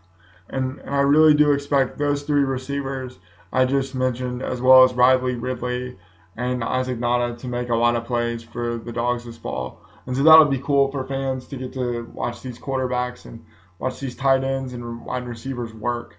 and, 0.50 0.80
and 0.80 0.94
I 0.94 1.00
really 1.00 1.34
do 1.34 1.54
expect 1.54 1.98
those 1.98 2.24
three 2.24 2.44
receivers 2.44 3.20
I 3.52 3.66
just 3.66 3.96
mentioned, 3.96 4.44
as 4.44 4.62
well 4.62 4.84
as 4.84 4.94
Riley 4.94 5.36
Ridley 5.36 5.98
and 6.38 6.64
Isaac 6.64 7.00
Nauta 7.00 7.38
to 7.40 7.48
make 7.48 7.70
a 7.70 7.76
lot 7.76 7.96
of 7.96 8.06
plays 8.06 8.44
for 8.44 8.78
the 8.78 8.92
Dogs 8.92 9.26
this 9.26 9.38
fall. 9.38 9.82
And 10.06 10.16
so 10.16 10.24
that'll 10.24 10.46
be 10.46 10.60
cool 10.60 10.90
for 10.92 11.06
fans 11.06 11.48
to 11.48 11.58
get 11.58 11.74
to 11.74 12.10
watch 12.14 12.42
these 12.42 12.60
quarterbacks 12.60 13.26
and 13.26 13.44
watch 13.80 14.00
these 14.00 14.16
tight 14.16 14.44
ends 14.44 14.74
and 14.74 15.04
wide 15.04 15.28
receivers 15.28 15.74
work. 15.74 16.18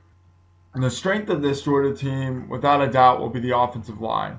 And 0.74 0.82
the 0.82 0.90
strength 0.90 1.30
of 1.30 1.40
this 1.40 1.62
Georgia 1.62 1.96
team, 1.96 2.48
without 2.48 2.82
a 2.82 2.90
doubt, 2.90 3.20
will 3.20 3.30
be 3.30 3.40
the 3.40 3.56
offensive 3.56 4.00
line. 4.00 4.38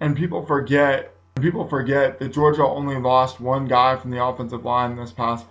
And 0.00 0.16
people 0.16 0.44
forget 0.44 1.14
people 1.40 1.66
forget 1.68 2.18
that 2.20 2.32
Georgia 2.32 2.64
only 2.64 2.96
lost 2.96 3.40
one 3.40 3.66
guy 3.66 3.96
from 3.96 4.10
the 4.10 4.24
offensive 4.24 4.64
line 4.64 4.96
this 4.96 5.12
past 5.12 5.46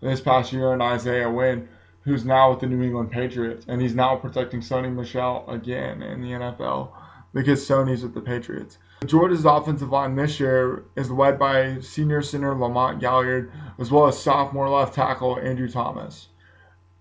this 0.00 0.20
past 0.20 0.52
year 0.52 0.72
in 0.72 0.80
Isaiah 0.80 1.30
Wynn, 1.30 1.68
who's 2.02 2.24
now 2.24 2.50
with 2.50 2.60
the 2.60 2.66
New 2.66 2.82
England 2.82 3.10
Patriots, 3.10 3.66
and 3.68 3.80
he's 3.80 3.94
now 3.94 4.16
protecting 4.16 4.60
Sony 4.60 4.92
Michel 4.92 5.44
again 5.48 6.02
in 6.02 6.20
the 6.22 6.30
NFL 6.30 6.90
because 7.32 7.66
Sony's 7.66 8.02
with 8.02 8.14
the 8.14 8.20
Patriots. 8.20 8.78
Georgia's 9.06 9.44
offensive 9.44 9.90
line 9.90 10.14
this 10.16 10.38
year 10.38 10.84
is 10.96 11.10
led 11.10 11.38
by 11.38 11.80
senior 11.80 12.22
center 12.22 12.54
Lamont 12.54 13.00
Gaillard, 13.00 13.50
as 13.78 13.90
well 13.90 14.06
as 14.06 14.18
sophomore 14.18 14.68
left 14.68 14.94
tackle 14.94 15.38
Andrew 15.38 15.68
Thomas, 15.68 16.28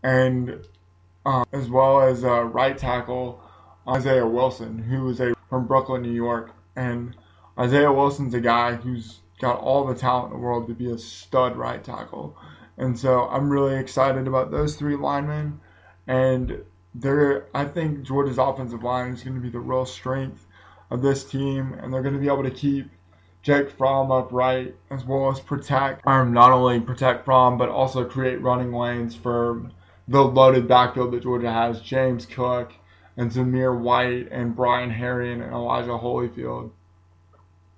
and 0.01 0.65
um, 1.25 1.45
as 1.51 1.69
well 1.69 2.01
as 2.01 2.23
uh, 2.23 2.43
right 2.43 2.77
tackle 2.77 3.41
Isaiah 3.87 4.25
Wilson, 4.25 4.79
who 4.79 5.09
is 5.09 5.19
a 5.19 5.33
from 5.49 5.67
Brooklyn, 5.67 6.03
New 6.03 6.11
York. 6.11 6.51
And 6.75 7.15
Isaiah 7.57 7.91
Wilson's 7.91 8.33
a 8.33 8.39
guy 8.39 8.75
who's 8.75 9.19
got 9.39 9.59
all 9.59 9.85
the 9.85 9.95
talent 9.95 10.31
in 10.31 10.39
the 10.39 10.45
world 10.45 10.67
to 10.67 10.73
be 10.73 10.91
a 10.91 10.97
stud 10.97 11.57
right 11.57 11.83
tackle. 11.83 12.37
And 12.77 12.97
so 12.97 13.27
I'm 13.27 13.49
really 13.49 13.75
excited 13.75 14.27
about 14.27 14.51
those 14.51 14.75
three 14.75 14.95
linemen. 14.95 15.59
And 16.07 16.63
they're 16.95 17.47
I 17.53 17.65
think 17.65 18.03
Georgia's 18.03 18.37
offensive 18.37 18.83
line 18.83 19.13
is 19.13 19.23
going 19.23 19.35
to 19.35 19.41
be 19.41 19.49
the 19.49 19.59
real 19.59 19.85
strength 19.85 20.45
of 20.89 21.01
this 21.01 21.23
team, 21.23 21.73
and 21.73 21.93
they're 21.93 22.01
going 22.01 22.15
to 22.15 22.19
be 22.19 22.27
able 22.27 22.43
to 22.43 22.51
keep 22.51 22.89
Jake 23.41 23.69
Fromm 23.69 24.11
upright 24.11 24.75
as 24.89 25.05
well 25.05 25.31
as 25.31 25.39
protect, 25.39 26.05
um, 26.05 26.33
not 26.33 26.51
only 26.51 26.79
protect 26.79 27.25
Fromm 27.25 27.57
but 27.57 27.69
also 27.69 28.03
create 28.05 28.41
running 28.41 28.73
lanes 28.73 29.15
for 29.15 29.69
the 30.07 30.21
loaded 30.21 30.67
backfield 30.67 31.11
that 31.11 31.23
Georgia 31.23 31.51
has. 31.51 31.79
James 31.81 32.25
Cook 32.25 32.73
and 33.15 33.31
Zamir 33.31 33.77
White 33.77 34.27
and 34.31 34.55
Brian 34.55 34.91
Herrien 34.91 35.43
and 35.43 35.53
Elijah 35.53 35.89
Holyfield 35.89 36.71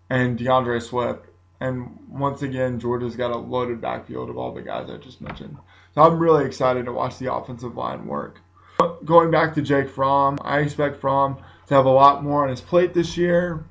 and 0.10 0.40
DeAndre 0.40 0.82
Swift. 0.82 1.26
And 1.60 1.98
once 2.10 2.42
again, 2.42 2.80
Georgia's 2.80 3.16
got 3.16 3.32
a 3.32 3.38
loaded 3.38 3.82
backfield 3.82 4.30
of 4.30 4.38
all 4.38 4.54
the 4.54 4.62
guys 4.62 4.90
I 4.90 4.98
just 4.98 5.22
mentioned. 5.22 5.58
So 5.94 6.02
I'm 6.02 6.18
really 6.18 6.46
excited 6.46 6.86
to 6.86 6.92
watch 6.92 7.20
the 7.20 7.32
offensive 7.34 7.76
line 7.76 8.08
work. 8.08 8.40
Going 9.04 9.32
back 9.32 9.56
to 9.56 9.62
Jake 9.62 9.90
Fromm, 9.90 10.38
I 10.42 10.60
expect 10.60 11.02
Fromm 11.02 11.38
to 11.68 11.74
have 11.74 11.86
a 11.86 11.92
lot 11.92 12.24
more 12.24 12.44
on 12.44 12.50
his 12.50 12.62
plate 12.62 12.94
this 12.94 13.18
year. 13.18 13.66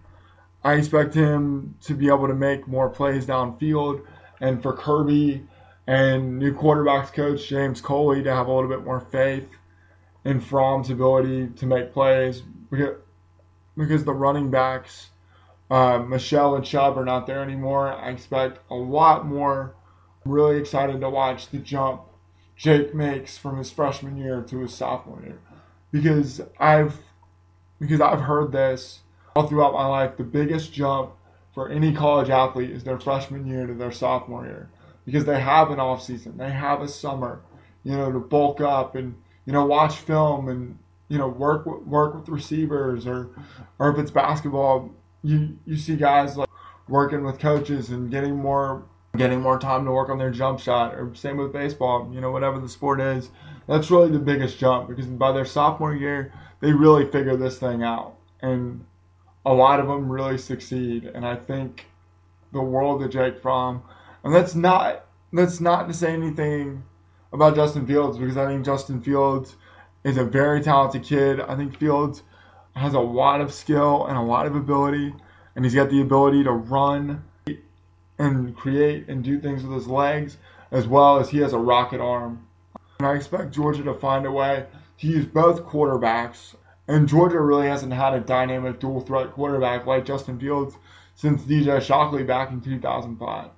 I 0.65 0.75
expect 0.75 1.15
him 1.15 1.77
to 1.83 1.95
be 1.95 2.09
able 2.09 2.27
to 2.27 2.35
make 2.35 2.67
more 2.67 2.89
plays 2.89 3.27
downfield, 3.27 4.05
and 4.41 4.63
for 4.63 4.73
Kirby 4.73 5.47
and 5.87 6.39
new 6.39 6.55
quarterbacks 6.55 7.13
coach 7.13 7.49
James 7.49 7.81
Coley 7.81 8.23
to 8.23 8.35
have 8.35 8.47
a 8.47 8.53
little 8.53 8.69
bit 8.69 8.85
more 8.85 9.01
faith 9.01 9.57
in 10.25 10.41
Fromm's 10.41 10.91
ability 10.91 11.49
to 11.57 11.67
make 11.67 11.93
plays 11.93 12.43
because 13.77 14.05
the 14.05 14.13
running 14.13 14.51
backs, 14.51 15.11
uh, 15.71 15.99
Michel 15.99 16.57
and 16.57 16.65
Chubb, 16.65 16.99
are 16.99 17.05
not 17.05 17.27
there 17.27 17.43
anymore. 17.43 17.93
I 17.93 18.11
expect 18.11 18.59
a 18.71 18.75
lot 18.75 19.27
more. 19.27 19.75
I'm 20.25 20.33
really 20.33 20.59
excited 20.59 21.01
to 21.01 21.09
watch 21.09 21.49
the 21.51 21.59
jump 21.59 22.03
Jake 22.61 22.95
makes 22.95 23.39
from 23.39 23.57
his 23.57 23.71
freshman 23.71 24.19
year 24.19 24.43
to 24.43 24.59
his 24.61 24.75
sophomore 24.75 25.23
year, 25.23 25.41
because 25.93 26.43
I've 26.59 26.99
because 27.81 28.03
I've 28.03 28.21
heard 28.21 28.53
this 28.53 29.01
all 29.35 29.47
throughout 29.49 29.73
my 29.73 29.87
life. 29.87 30.19
The 30.19 30.25
biggest 30.25 30.71
jump 30.71 31.13
for 31.55 31.71
any 31.71 31.95
college 31.95 32.29
athlete 32.29 32.71
is 32.71 32.85
their 32.85 32.99
freshman 32.99 33.47
year 33.47 33.67
to 33.67 33.73
their 33.73 33.91
sophomore 33.91 34.45
year. 34.45 34.69
because 35.07 35.25
they 35.25 35.41
have 35.41 35.71
an 35.71 35.81
off 35.81 36.03
season, 36.03 36.37
they 36.37 36.51
have 36.51 36.83
a 36.83 36.89
summer, 36.89 37.41
you 37.83 37.93
know, 37.97 38.13
to 38.13 38.19
bulk 38.21 38.61
up 38.61 38.95
and 38.95 39.15
you 39.47 39.55
know 39.55 39.65
watch 39.65 39.97
film 39.97 40.49
and 40.49 40.79
you 41.09 41.17
know 41.17 41.29
work 41.29 41.65
work 41.87 42.15
with 42.15 42.29
receivers 42.29 43.07
or 43.07 43.31
or 43.79 43.91
if 43.91 43.99
it's 43.99 44.11
basketball, 44.11 44.91
you 45.23 45.59
you 45.65 45.77
see 45.77 45.97
guys 45.97 46.37
like 46.37 46.51
working 46.89 47.25
with 47.25 47.39
coaches 47.39 47.89
and 47.89 48.11
getting 48.11 48.37
more 48.37 48.83
getting 49.17 49.41
more 49.41 49.59
time 49.59 49.85
to 49.85 49.91
work 49.91 50.09
on 50.09 50.19
their 50.19 50.31
jump 50.31 50.61
shot 50.61 50.95
or 50.95 51.15
same 51.15 51.37
with 51.37 51.53
baseball 51.53 52.11
you 52.13 52.21
know 52.21 52.31
whatever 52.31 52.59
the 52.59 52.69
sport 52.69 53.01
is. 53.01 53.31
That's 53.67 53.91
really 53.91 54.11
the 54.11 54.19
biggest 54.19 54.59
jump 54.59 54.89
because 54.89 55.07
by 55.07 55.33
their 55.33 55.45
sophomore 55.45 55.95
year 55.95 56.33
they 56.61 56.73
really 56.73 57.11
figure 57.11 57.37
this 57.37 57.59
thing 57.59 57.83
out. 57.83 58.17
And 58.41 58.85
a 59.45 59.55
lot 59.55 59.81
of 59.81 59.87
them 59.87 60.11
really 60.11 60.39
succeed. 60.39 61.05
And 61.05 61.27
i 61.27 61.37
think 61.37 61.87
the 62.53 62.61
world 62.61 63.03
of 63.03 63.11
jake 63.11 63.41
fromm 63.41 63.83
and 64.25 64.35
that's 64.35 64.55
not 64.55 65.07
that's 65.33 65.61
not 65.61 65.87
to 65.87 65.95
say 65.95 66.13
anything 66.13 66.83
about 67.33 67.55
justin 67.55 67.87
fields 67.87 68.19
because 68.19 68.37
i 68.37 68.45
think 68.45 68.65
justin 68.65 69.01
fields 69.01 69.55
is 70.05 70.17
a 70.17 70.25
very 70.25 70.63
talented 70.63 71.03
kid. 71.03 71.41
I 71.41 71.57
think 71.57 71.77
fields 71.77 72.23
has 72.75 72.95
a 72.95 73.01
lot 73.01 73.41
of 73.41 73.53
skill 73.53 74.07
and 74.07 74.17
a 74.17 74.23
lot 74.23 74.47
of 74.47 74.57
ability 74.57 75.15
and 75.55 75.65
he's 75.65 75.75
got 75.75 75.91
the 75.91 76.01
ability 76.01 76.45
to 76.45 76.53
run 76.53 77.25
and 78.21 78.55
create 78.55 79.09
and 79.09 79.25
do 79.25 79.41
things 79.41 79.65
with 79.65 79.73
his 79.73 79.89
legs, 79.89 80.37
as 80.71 80.87
well 80.87 81.19
as 81.19 81.31
he 81.31 81.39
has 81.39 81.55
a 81.55 81.59
rocket 81.59 82.01
arm. 82.01 82.47
And 82.99 83.09
I 83.09 83.15
expect 83.15 83.55
Georgia 83.55 83.83
to 83.85 83.95
find 83.95 84.27
a 84.27 84.31
way 84.31 84.67
to 84.99 85.07
use 85.07 85.25
both 85.25 85.65
quarterbacks. 85.65 86.55
And 86.87 87.09
Georgia 87.09 87.41
really 87.41 87.67
hasn't 87.67 87.95
had 87.95 88.13
a 88.13 88.21
dynamic 88.21 88.79
dual 88.79 89.01
threat 89.01 89.33
quarterback 89.33 89.87
like 89.87 90.05
Justin 90.05 90.39
Fields 90.39 90.77
since 91.15 91.43
DJ 91.43 91.81
Shockley 91.81 92.23
back 92.23 92.51
in 92.51 92.61
2005. 92.61 93.49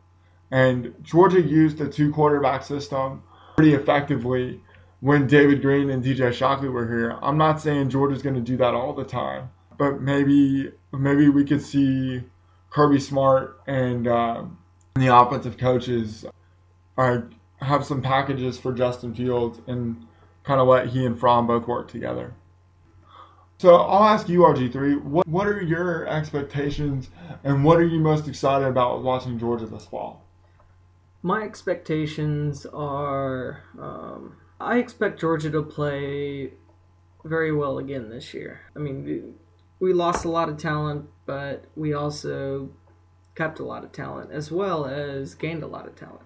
And 0.52 0.94
Georgia 1.02 1.40
used 1.40 1.78
the 1.78 1.88
two 1.88 2.12
quarterback 2.12 2.62
system 2.62 3.24
pretty 3.56 3.74
effectively 3.74 4.60
when 5.00 5.26
David 5.26 5.60
Greene 5.60 5.90
and 5.90 6.04
DJ 6.04 6.32
Shockley 6.32 6.68
were 6.68 6.86
here. 6.86 7.18
I'm 7.20 7.38
not 7.38 7.60
saying 7.60 7.90
Georgia's 7.90 8.22
going 8.22 8.36
to 8.36 8.40
do 8.40 8.56
that 8.58 8.74
all 8.74 8.92
the 8.92 9.04
time, 9.04 9.50
but 9.76 10.00
maybe 10.00 10.70
maybe 10.92 11.28
we 11.28 11.44
could 11.44 11.62
see 11.62 12.22
Kirby 12.72 13.00
Smart 13.00 13.60
and 13.66 14.08
uh, 14.08 14.44
the 14.94 15.14
offensive 15.14 15.58
coaches 15.58 16.24
uh, 16.96 17.18
have 17.60 17.84
some 17.84 18.00
packages 18.02 18.58
for 18.58 18.72
Justin 18.72 19.14
Fields 19.14 19.60
and 19.66 20.06
kind 20.42 20.60
of 20.60 20.68
let 20.68 20.88
he 20.88 21.04
and 21.04 21.18
Fromm 21.18 21.46
both 21.46 21.66
work 21.66 21.88
together. 21.88 22.34
So 23.58 23.74
I'll 23.76 24.04
ask 24.04 24.28
you, 24.28 24.40
RG3, 24.40 25.02
what, 25.02 25.28
what 25.28 25.46
are 25.46 25.62
your 25.62 26.08
expectations 26.08 27.10
and 27.44 27.64
what 27.64 27.78
are 27.78 27.86
you 27.86 28.00
most 28.00 28.26
excited 28.26 28.66
about 28.66 29.02
watching 29.02 29.38
Georgia 29.38 29.66
this 29.66 29.84
fall? 29.84 30.24
My 31.22 31.42
expectations 31.42 32.66
are 32.66 33.62
um, 33.78 34.36
I 34.58 34.78
expect 34.78 35.20
Georgia 35.20 35.50
to 35.50 35.62
play 35.62 36.54
very 37.24 37.52
well 37.52 37.78
again 37.78 38.08
this 38.08 38.34
year. 38.34 38.62
I 38.74 38.80
mean, 38.80 39.34
we 39.82 39.92
lost 39.92 40.24
a 40.24 40.28
lot 40.28 40.48
of 40.48 40.56
talent, 40.58 41.06
but 41.26 41.64
we 41.74 41.92
also 41.92 42.70
kept 43.34 43.58
a 43.58 43.64
lot 43.64 43.82
of 43.82 43.90
talent 43.90 44.30
as 44.30 44.48
well 44.48 44.86
as 44.86 45.34
gained 45.34 45.64
a 45.64 45.66
lot 45.66 45.88
of 45.88 45.96
talent. 45.96 46.22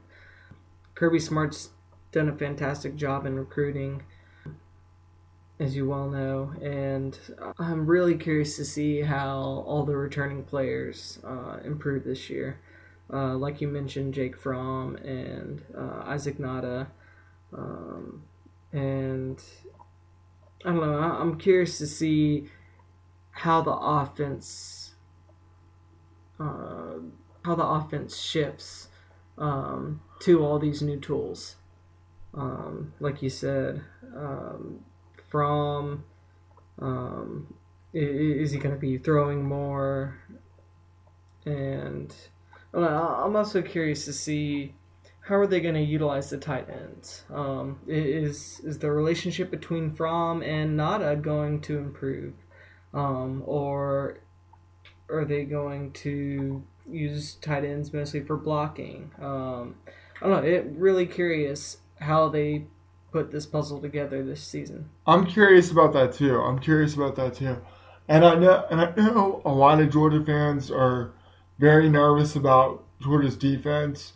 Kirby 0.94 1.18
Smart's 1.18 1.70
done 2.12 2.28
a 2.28 2.36
fantastic 2.36 2.96
job 2.96 3.24
in 3.24 3.34
recruiting, 3.34 4.02
as 5.58 5.74
you 5.74 5.88
well 5.88 6.10
know, 6.10 6.52
and 6.60 7.18
I'm 7.58 7.86
really 7.86 8.18
curious 8.18 8.56
to 8.56 8.64
see 8.64 9.00
how 9.00 9.38
all 9.66 9.84
the 9.84 9.96
returning 9.96 10.44
players 10.44 11.18
uh, 11.24 11.56
improve 11.64 12.04
this 12.04 12.28
year. 12.28 12.60
Uh, 13.10 13.36
like 13.36 13.62
you 13.62 13.68
mentioned, 13.68 14.12
Jake 14.12 14.36
Fromm 14.36 14.96
and 14.96 15.62
uh, 15.74 16.02
Isaac 16.04 16.36
Nauta. 16.36 16.88
Um, 17.56 18.22
and 18.74 19.42
I 20.62 20.72
don't 20.72 20.80
know, 20.80 20.98
I'm 20.98 21.38
curious 21.38 21.78
to 21.78 21.86
see 21.86 22.50
how 23.36 23.60
the 23.60 23.72
offense 23.72 24.94
uh, 26.40 26.98
how 27.44 27.54
the 27.54 27.64
offense 27.64 28.18
shifts 28.18 28.88
um, 29.38 30.00
to 30.20 30.44
all 30.44 30.58
these 30.58 30.82
new 30.82 30.98
tools. 30.98 31.56
Um, 32.34 32.92
like 33.00 33.22
you 33.22 33.30
said, 33.30 33.82
um, 34.14 34.80
Fromm 35.30 36.04
um, 36.78 37.54
is 37.92 38.50
he 38.50 38.58
going 38.58 38.74
to 38.74 38.80
be 38.80 38.98
throwing 38.98 39.44
more? 39.44 40.18
And 41.44 42.14
I'm 42.74 43.36
also 43.36 43.62
curious 43.62 44.04
to 44.06 44.12
see 44.12 44.74
how 45.20 45.36
are 45.36 45.46
they 45.46 45.60
going 45.60 45.74
to 45.74 45.80
utilize 45.80 46.30
the 46.30 46.38
tight 46.38 46.68
ends. 46.68 47.24
Um, 47.32 47.78
is 47.86 48.60
is 48.64 48.78
the 48.78 48.90
relationship 48.90 49.50
between 49.50 49.92
Fromm 49.92 50.42
and 50.42 50.78
Nauta 50.78 51.20
going 51.20 51.60
to 51.62 51.78
improve? 51.78 52.34
Um, 52.94 53.42
or 53.46 54.20
are 55.10 55.24
they 55.24 55.44
going 55.44 55.92
to 55.92 56.62
use 56.88 57.34
tight 57.34 57.64
ends 57.64 57.92
mostly 57.92 58.20
for 58.20 58.36
blocking? 58.36 59.10
Um, 59.20 59.76
I 60.20 60.28
don't 60.28 60.42
know. 60.42 60.48
It 60.48 60.66
really 60.76 61.06
curious 61.06 61.78
how 62.00 62.28
they 62.28 62.64
put 63.12 63.30
this 63.30 63.46
puzzle 63.46 63.80
together 63.80 64.22
this 64.22 64.42
season. 64.42 64.90
I'm 65.06 65.26
curious 65.26 65.70
about 65.70 65.92
that 65.94 66.12
too. 66.12 66.38
I'm 66.38 66.58
curious 66.58 66.94
about 66.94 67.16
that 67.16 67.34
too. 67.34 67.56
And 68.08 68.24
I 68.24 68.34
know, 68.36 68.64
and 68.70 68.80
I 68.80 68.94
know 68.94 69.42
a 69.44 69.52
lot 69.52 69.80
of 69.80 69.90
Georgia 69.90 70.24
fans 70.24 70.70
are 70.70 71.12
very 71.58 71.88
nervous 71.88 72.36
about 72.36 72.84
Georgia's 73.00 73.36
defense 73.36 74.12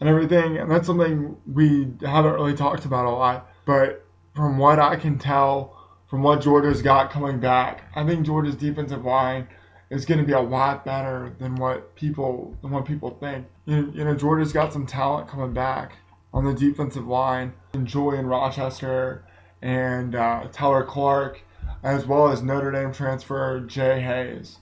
and 0.00 0.08
everything, 0.08 0.58
and 0.58 0.70
that's 0.70 0.86
something 0.86 1.36
we 1.52 1.88
haven't 2.02 2.34
really 2.34 2.54
talked 2.54 2.84
about 2.84 3.06
a 3.06 3.10
lot. 3.10 3.48
But 3.64 4.04
from 4.34 4.58
what 4.58 4.78
I 4.78 4.96
can 4.96 5.18
tell, 5.18 5.83
from 6.08 6.22
what 6.22 6.40
Georgia's 6.40 6.82
got 6.82 7.10
coming 7.10 7.40
back. 7.40 7.84
I 7.94 8.04
think 8.04 8.26
Georgia's 8.26 8.56
defensive 8.56 9.04
line 9.04 9.48
is 9.90 10.04
going 10.04 10.20
to 10.20 10.26
be 10.26 10.32
a 10.32 10.40
lot 10.40 10.84
better 10.84 11.34
than 11.38 11.56
what 11.56 11.94
people 11.94 12.56
than 12.62 12.70
what 12.70 12.84
people 12.84 13.16
think. 13.20 13.46
You, 13.66 13.92
you 13.94 14.04
know, 14.04 14.14
Georgia's 14.14 14.52
got 14.52 14.72
some 14.72 14.86
talent 14.86 15.28
coming 15.28 15.52
back 15.52 15.96
on 16.32 16.44
the 16.44 16.54
defensive 16.54 17.06
line. 17.06 17.54
And 17.72 17.86
Joy 17.86 18.10
Julian 18.10 18.26
Rochester 18.26 19.24
and 19.62 20.14
uh, 20.14 20.48
Tyler 20.52 20.84
Clark, 20.84 21.42
as 21.82 22.06
well 22.06 22.28
as 22.28 22.42
Notre 22.42 22.70
Dame 22.70 22.92
transfer 22.92 23.60
Jay 23.60 24.00
Hayes. 24.00 24.58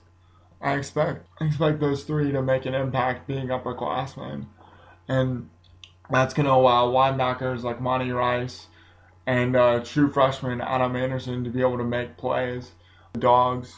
I 0.61 0.75
expect 0.75 1.27
I 1.41 1.45
expect 1.45 1.81
those 1.81 2.03
three 2.03 2.31
to 2.31 2.41
make 2.41 2.65
an 2.65 2.73
impact 2.73 3.27
being 3.27 3.47
upperclassmen, 3.47 4.45
and 5.09 5.49
that's 6.09 6.33
going 6.33 6.45
to 6.45 6.53
allow 6.53 6.87
linebackers 6.87 7.63
like 7.63 7.81
Monty 7.81 8.11
Rice 8.11 8.67
and 9.25 9.55
uh, 9.55 9.83
true 9.83 10.11
freshman 10.11 10.61
Adam 10.61 10.95
Anderson 10.95 11.43
to 11.43 11.49
be 11.49 11.61
able 11.61 11.77
to 11.77 11.83
make 11.83 12.17
plays. 12.17 12.71
Dogs. 13.17 13.75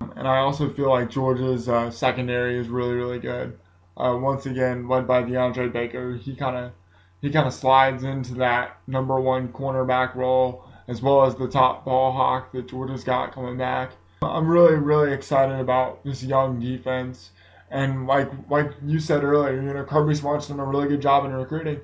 And 0.00 0.28
I 0.28 0.38
also 0.38 0.70
feel 0.70 0.90
like 0.90 1.10
Georgia's 1.10 1.68
uh, 1.68 1.90
secondary 1.90 2.58
is 2.58 2.68
really, 2.68 2.94
really 2.94 3.18
good. 3.18 3.58
Uh, 3.96 4.16
once 4.20 4.46
again, 4.46 4.88
led 4.88 5.06
by 5.06 5.22
DeAndre 5.22 5.72
Baker, 5.72 6.16
he 6.16 6.36
kind 6.36 6.56
of 6.56 6.72
he 7.22 7.30
kind 7.30 7.46
of 7.46 7.54
slides 7.54 8.04
into 8.04 8.34
that 8.34 8.78
number 8.86 9.18
one 9.18 9.48
cornerback 9.48 10.14
role 10.14 10.64
as 10.88 11.02
well 11.02 11.24
as 11.24 11.34
the 11.34 11.48
top 11.48 11.84
ball 11.84 12.12
hawk 12.12 12.52
that 12.52 12.68
Georgia's 12.68 13.04
got 13.04 13.32
coming 13.32 13.56
back. 13.56 13.92
I'm 14.22 14.46
really, 14.46 14.74
really 14.74 15.12
excited 15.12 15.58
about 15.58 16.04
this 16.04 16.22
young 16.22 16.60
defense. 16.60 17.30
And 17.70 18.06
like 18.06 18.30
like 18.48 18.70
you 18.84 19.00
said 19.00 19.24
earlier, 19.24 19.60
you 19.60 19.72
know, 19.72 19.84
Kirby 19.84 20.14
Smart's 20.14 20.48
done 20.48 20.60
a 20.60 20.64
really 20.64 20.88
good 20.88 21.02
job 21.02 21.24
in 21.24 21.32
recruiting. 21.32 21.80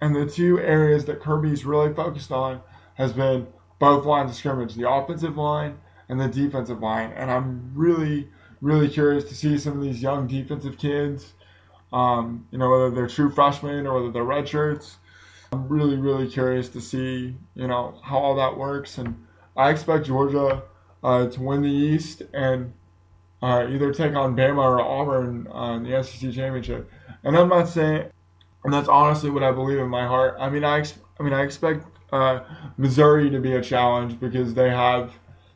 And 0.00 0.14
the 0.14 0.26
two 0.26 0.60
areas 0.60 1.04
that 1.06 1.20
Kirby's 1.20 1.64
really 1.64 1.92
focused 1.92 2.30
on 2.30 2.60
has 2.94 3.12
been 3.12 3.46
both 3.78 4.04
lines 4.04 4.30
of 4.30 4.36
scrimmage, 4.36 4.74
the 4.74 4.88
offensive 4.88 5.36
line 5.36 5.78
and 6.08 6.20
the 6.20 6.28
defensive 6.28 6.80
line. 6.80 7.12
And 7.12 7.30
I'm 7.30 7.72
really, 7.74 8.28
really 8.60 8.88
curious 8.88 9.24
to 9.24 9.34
see 9.34 9.58
some 9.58 9.76
of 9.78 9.82
these 9.82 10.02
young 10.02 10.26
defensive 10.26 10.78
kids, 10.78 11.34
um, 11.92 12.46
you 12.50 12.58
know, 12.58 12.70
whether 12.70 12.90
they're 12.90 13.08
true 13.08 13.30
freshmen 13.30 13.86
or 13.86 13.94
whether 13.94 14.10
they're 14.10 14.24
redshirts. 14.24 14.96
I'm 15.52 15.68
really, 15.68 15.96
really 15.96 16.28
curious 16.28 16.68
to 16.70 16.80
see, 16.80 17.34
you 17.54 17.66
know, 17.66 17.98
how 18.02 18.18
all 18.18 18.36
that 18.36 18.56
works. 18.56 18.98
And 18.98 19.26
I 19.56 19.70
expect 19.70 20.06
Georgia 20.06 20.62
uh, 21.02 21.26
to 21.28 21.42
win 21.42 21.62
the 21.62 21.70
East 21.70 22.22
and 22.34 22.72
uh, 23.42 23.66
either 23.68 23.92
take 23.92 24.14
on 24.14 24.36
Bama 24.36 24.58
or 24.58 24.80
Auburn 24.80 25.46
uh, 25.52 25.76
in 25.76 25.84
the 25.84 26.02
SEC 26.02 26.32
championship. 26.32 26.90
And 27.24 27.36
I'm 27.36 27.48
not 27.48 27.68
saying 27.68 28.10
and 28.64 28.72
that's 28.72 28.88
honestly 28.88 29.30
what 29.30 29.42
I 29.42 29.52
believe 29.52 29.78
in 29.78 29.88
my 29.88 30.06
heart. 30.06 30.36
I 30.38 30.50
mean, 30.50 30.64
I, 30.64 30.80
ex- 30.80 30.98
I 31.18 31.22
mean, 31.22 31.32
I 31.32 31.42
expect 31.42 31.86
uh, 32.12 32.40
Missouri 32.76 33.30
to 33.30 33.40
be 33.40 33.54
a 33.54 33.62
challenge 33.62 34.18
because 34.18 34.54
they 34.54 34.70
have 34.70 35.12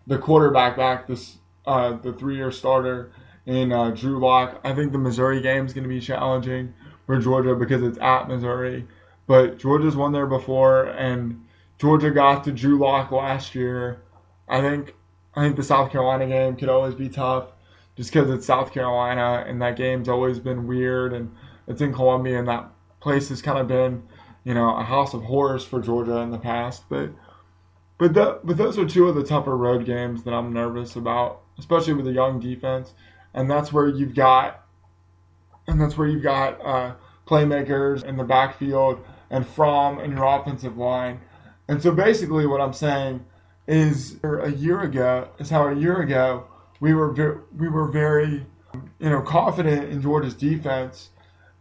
the 0.06 0.18
quarterback 0.18 0.76
back, 0.76 1.06
this 1.06 1.38
uh, 1.66 1.92
the 1.92 2.12
three-year 2.12 2.50
starter 2.50 3.12
in 3.46 3.72
uh, 3.72 3.90
Drew 3.90 4.18
Lock. 4.18 4.60
I 4.64 4.74
think 4.74 4.92
the 4.92 4.98
Missouri 4.98 5.40
game 5.40 5.66
is 5.66 5.72
going 5.72 5.84
to 5.84 5.88
be 5.88 6.00
challenging 6.00 6.74
for 7.06 7.18
Georgia 7.18 7.54
because 7.54 7.82
it's 7.82 7.98
at 7.98 8.28
Missouri, 8.28 8.86
but 9.26 9.58
Georgia's 9.58 9.96
won 9.96 10.12
there 10.12 10.26
before, 10.26 10.86
and 10.86 11.44
Georgia 11.78 12.10
got 12.10 12.44
to 12.44 12.52
Drew 12.52 12.78
Lock 12.78 13.10
last 13.10 13.54
year. 13.54 14.02
I 14.48 14.60
think 14.60 14.94
I 15.34 15.42
think 15.42 15.56
the 15.56 15.62
South 15.62 15.90
Carolina 15.90 16.26
game 16.26 16.56
could 16.56 16.68
always 16.68 16.94
be 16.94 17.08
tough, 17.08 17.48
just 17.96 18.12
because 18.12 18.30
it's 18.30 18.46
South 18.46 18.72
Carolina, 18.72 19.44
and 19.46 19.60
that 19.62 19.76
game's 19.76 20.08
always 20.08 20.38
been 20.38 20.66
weird, 20.66 21.12
and 21.12 21.34
it's 21.66 21.80
in 21.80 21.92
Columbia, 21.92 22.38
and 22.38 22.48
that 22.48 22.70
place 23.02 23.28
has 23.28 23.42
kind 23.42 23.58
of 23.58 23.66
been, 23.68 24.02
you 24.44 24.54
know, 24.54 24.76
a 24.76 24.84
house 24.84 25.12
of 25.12 25.24
horrors 25.24 25.64
for 25.64 25.80
Georgia 25.80 26.18
in 26.18 26.30
the 26.30 26.38
past. 26.38 26.84
But 26.88 27.10
but 27.98 28.14
but 28.14 28.56
those 28.56 28.78
are 28.78 28.86
two 28.86 29.08
of 29.08 29.14
the 29.14 29.24
tougher 29.24 29.56
road 29.56 29.84
games 29.84 30.22
that 30.24 30.32
I'm 30.32 30.52
nervous 30.52 30.96
about, 30.96 31.42
especially 31.58 31.94
with 31.94 32.06
a 32.06 32.12
young 32.12 32.40
defense, 32.40 32.94
and 33.34 33.50
that's 33.50 33.72
where 33.72 33.88
you've 33.88 34.14
got 34.14 34.62
and 35.66 35.80
that's 35.80 35.96
where 35.96 36.08
you've 36.08 36.22
got 36.22 36.64
uh, 36.64 36.94
playmakers 37.26 38.04
in 38.04 38.16
the 38.16 38.24
backfield 38.24 39.04
and 39.30 39.46
from 39.46 40.00
in 40.00 40.12
your 40.12 40.24
offensive 40.24 40.76
line. 40.76 41.20
And 41.68 41.82
so 41.82 41.92
basically, 41.92 42.46
what 42.46 42.60
I'm 42.60 42.72
saying 42.72 43.24
is, 43.66 44.18
a 44.24 44.50
year 44.50 44.80
ago 44.80 45.28
is 45.38 45.50
how 45.50 45.68
a 45.68 45.74
year 45.74 46.00
ago 46.00 46.46
we 46.80 46.94
were 46.94 47.12
ve- 47.12 47.40
we 47.56 47.68
were 47.68 47.88
very 47.88 48.46
you 48.98 49.10
know 49.10 49.22
confident 49.22 49.90
in 49.90 50.02
Georgia's 50.02 50.34
defense 50.34 51.10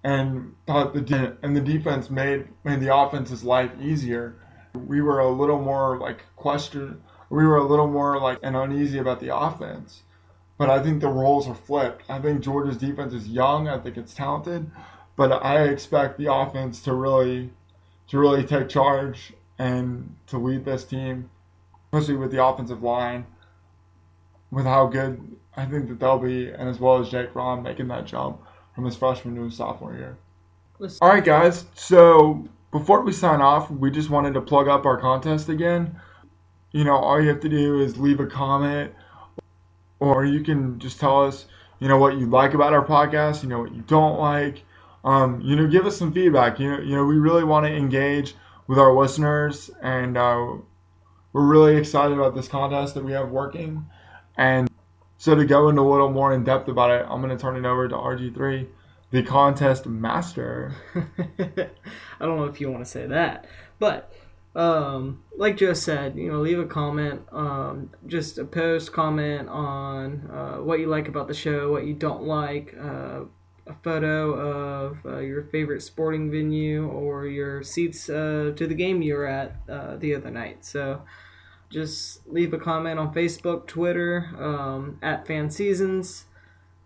and 0.04 0.56
thought 0.66 0.94
the 0.94 1.02
de- 1.02 1.38
and 1.44 1.56
the 1.56 1.62
defense 1.62 2.10
made 2.10 2.48
made 2.64 2.80
the 2.80 2.96
offense's 2.96 3.44
life 3.44 3.72
easier. 3.80 4.36
We 4.74 5.02
were 5.02 5.20
a 5.20 5.30
little 5.30 5.62
more 5.62 5.98
like 5.98 6.26
question. 6.36 7.04
We 7.30 7.46
were 7.46 7.58
a 7.58 7.66
little 7.66 7.88
more 7.88 8.20
like 8.20 8.40
and 8.42 8.56
uneasy 8.56 8.98
about 8.98 9.20
the 9.20 9.36
offense. 9.36 10.04
But 10.58 10.70
I 10.70 10.82
think 10.82 11.02
the 11.02 11.08
roles 11.08 11.48
are 11.48 11.56
flipped. 11.56 12.10
I 12.10 12.20
think 12.20 12.42
Georgia's 12.42 12.78
defense 12.78 13.14
is 13.14 13.28
young. 13.28 13.68
I 13.68 13.80
think 13.80 13.98
it's 13.98 14.14
talented, 14.14 14.70
but 15.16 15.32
I 15.44 15.64
expect 15.64 16.18
the 16.18 16.32
offense 16.32 16.82
to 16.84 16.94
really 16.94 17.52
to 18.08 18.20
really 18.20 18.44
take 18.44 18.70
charge 18.70 19.34
and 19.58 20.16
to 20.28 20.38
lead 20.38 20.66
this 20.66 20.84
team, 20.84 21.30
especially 21.92 22.16
with 22.16 22.32
the 22.32 22.44
offensive 22.44 22.84
line, 22.84 23.26
with 24.52 24.66
how 24.66 24.88
good 24.88 25.38
I 25.56 25.66
think 25.66 25.88
that 25.90 26.00
they'll 26.00 26.18
be, 26.18 26.50
and 26.50 26.68
as 26.68 26.80
well 26.80 27.00
as 27.00 27.10
Jake 27.10 27.32
Fromm 27.34 27.64
making 27.64 27.88
that 27.90 28.06
jump 28.06 28.42
from 28.76 28.86
his 28.86 28.96
freshman 28.96 29.36
to 29.36 29.44
his 29.44 29.56
sophomore 29.56 29.94
year. 29.94 30.18
All 31.02 31.10
right, 31.10 31.24
guys. 31.24 31.66
So 31.76 32.48
before 32.72 33.02
we 33.02 33.12
sign 33.12 33.42
off, 33.42 33.70
we 33.70 33.92
just 33.92 34.10
wanted 34.10 34.34
to 34.34 34.42
plug 34.42 34.68
up 34.68 34.86
our 34.86 34.98
contest 35.00 35.50
again. 35.50 35.96
You 36.72 36.86
know, 36.86 36.96
all 36.96 37.22
you 37.22 37.28
have 37.30 37.42
to 37.42 37.50
do 37.50 37.82
is 37.82 37.98
leave 37.98 38.20
a 38.20 38.26
comment, 38.26 38.94
or 40.00 40.26
you 40.26 40.42
can 40.42 40.80
just 40.80 41.00
tell 41.00 41.24
us, 41.24 41.46
you 41.80 41.88
know, 41.88 41.98
what 41.98 42.18
you 42.18 42.26
like 42.28 42.54
about 42.54 42.74
our 42.74 42.86
podcast. 42.86 43.44
You 43.44 43.50
know, 43.50 43.60
what 43.60 43.76
you 43.76 43.84
don't 43.84 44.20
like. 44.20 44.64
Um, 45.04 45.42
you 45.42 45.56
know, 45.56 45.68
give 45.68 45.86
us 45.86 45.98
some 45.98 46.14
feedback. 46.14 46.60
You 46.60 46.72
know, 46.72 46.80
you 46.80 46.96
know, 46.96 47.04
we 47.06 47.18
really 47.18 47.44
want 47.44 47.66
to 47.66 47.72
engage 47.72 48.36
with 48.68 48.80
our 48.80 48.94
listeners, 48.96 49.70
and 49.82 50.18
uh, 50.18 50.54
we're 51.34 51.46
really 51.46 51.76
excited 51.76 52.18
about 52.18 52.36
this 52.36 52.48
contest 52.48 52.96
that 52.96 53.04
we 53.04 53.12
have 53.12 53.30
working. 53.30 53.86
And 54.38 54.71
so 55.22 55.36
to 55.36 55.46
go 55.46 55.70
into 55.70 55.84
a 55.84 55.88
little 55.88 56.10
more 56.10 56.34
in 56.34 56.44
depth 56.44 56.68
about 56.68 56.90
it, 56.90 57.06
I'm 57.08 57.22
going 57.22 57.30
to 57.30 57.40
turn 57.40 57.56
it 57.56 57.64
over 57.64 57.88
to 57.88 57.94
RG3, 57.94 58.68
the 59.12 59.22
contest 59.22 59.86
master. 59.86 60.74
I 60.96 62.26
don't 62.26 62.38
know 62.38 62.46
if 62.46 62.60
you 62.60 62.72
want 62.72 62.84
to 62.84 62.90
say 62.90 63.06
that, 63.06 63.46
but 63.78 64.12
um, 64.56 65.22
like 65.38 65.58
Joe 65.58 65.74
said, 65.74 66.16
you 66.16 66.32
know, 66.32 66.42
leave 66.42 66.58
a 66.58 66.66
comment, 66.66 67.22
um, 67.32 67.92
just 68.08 68.40
a 68.40 68.46
post 68.46 68.94
comment 68.94 69.48
on 69.48 70.28
uh, 70.34 70.56
what 70.64 70.80
you 70.80 70.88
like 70.88 71.08
about 71.08 71.28
the 71.28 71.36
show, 71.36 71.72
what 71.72 71.86
you 71.86 71.94
don't 71.94 72.24
like, 72.24 72.76
uh, 72.82 73.20
a 73.68 73.74
photo 73.84 74.32
of 74.34 75.06
uh, 75.06 75.20
your 75.20 75.44
favorite 75.44 75.84
sporting 75.84 76.32
venue 76.32 76.88
or 76.88 77.28
your 77.28 77.62
seats 77.62 78.10
uh, 78.10 78.54
to 78.56 78.66
the 78.66 78.74
game 78.74 79.04
you 79.04 79.14
were 79.14 79.28
at 79.28 79.56
uh, 79.70 79.98
the 79.98 80.16
other 80.16 80.32
night. 80.32 80.66
So 80.66 81.04
just 81.72 82.28
leave 82.28 82.54
a 82.54 82.58
comment 82.58 83.00
on 83.00 83.14
Facebook, 83.14 83.66
Twitter, 83.66 84.30
um, 84.38 85.00
at 85.02 85.26
Fan 85.26 85.50
Seasons. 85.50 86.26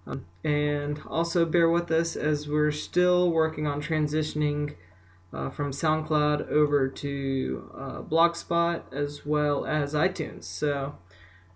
Um, 0.08 0.26
and 0.44 1.02
also 1.08 1.46
bear 1.46 1.70
with 1.70 1.90
us 1.90 2.16
as 2.16 2.48
we're 2.48 2.72
still 2.72 3.32
working 3.32 3.66
on 3.66 3.82
transitioning 3.82 4.76
uh, 5.34 5.50
from 5.50 5.72
SoundCloud 5.72 6.48
over 6.50 6.88
to 6.88 7.72
uh, 7.76 8.02
Blogspot 8.04 8.94
as 8.94 9.26
well 9.26 9.66
as 9.66 9.96
iTunes. 9.96 10.44
So 10.44 10.96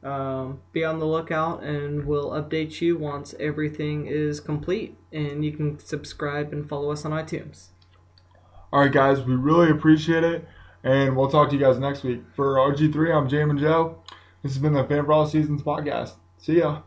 um, 0.03 0.61
be 0.73 0.83
on 0.83 0.97
the 0.97 1.05
lookout 1.05 1.63
and 1.63 2.05
we'll 2.05 2.31
update 2.31 2.81
you 2.81 2.97
once 2.97 3.35
everything 3.39 4.07
is 4.07 4.39
complete. 4.39 4.97
And 5.11 5.45
you 5.45 5.51
can 5.51 5.77
subscribe 5.77 6.51
and 6.51 6.67
follow 6.67 6.91
us 6.91 7.05
on 7.05 7.11
iTunes. 7.11 7.67
All 8.73 8.81
right, 8.81 8.91
guys, 8.91 9.21
we 9.21 9.35
really 9.35 9.69
appreciate 9.69 10.23
it. 10.23 10.47
And 10.83 11.15
we'll 11.15 11.29
talk 11.29 11.49
to 11.49 11.55
you 11.55 11.61
guys 11.61 11.77
next 11.79 12.03
week. 12.03 12.21
For 12.35 12.55
RG3, 12.55 13.15
I'm 13.15 13.29
Jamin 13.29 13.59
Joe. 13.59 14.01
This 14.43 14.53
has 14.53 14.61
been 14.61 14.73
the 14.73 14.83
Fan 14.83 15.05
for 15.05 15.13
All 15.13 15.25
Seasons 15.25 15.61
podcast. 15.61 16.13
See 16.37 16.59
ya. 16.59 16.81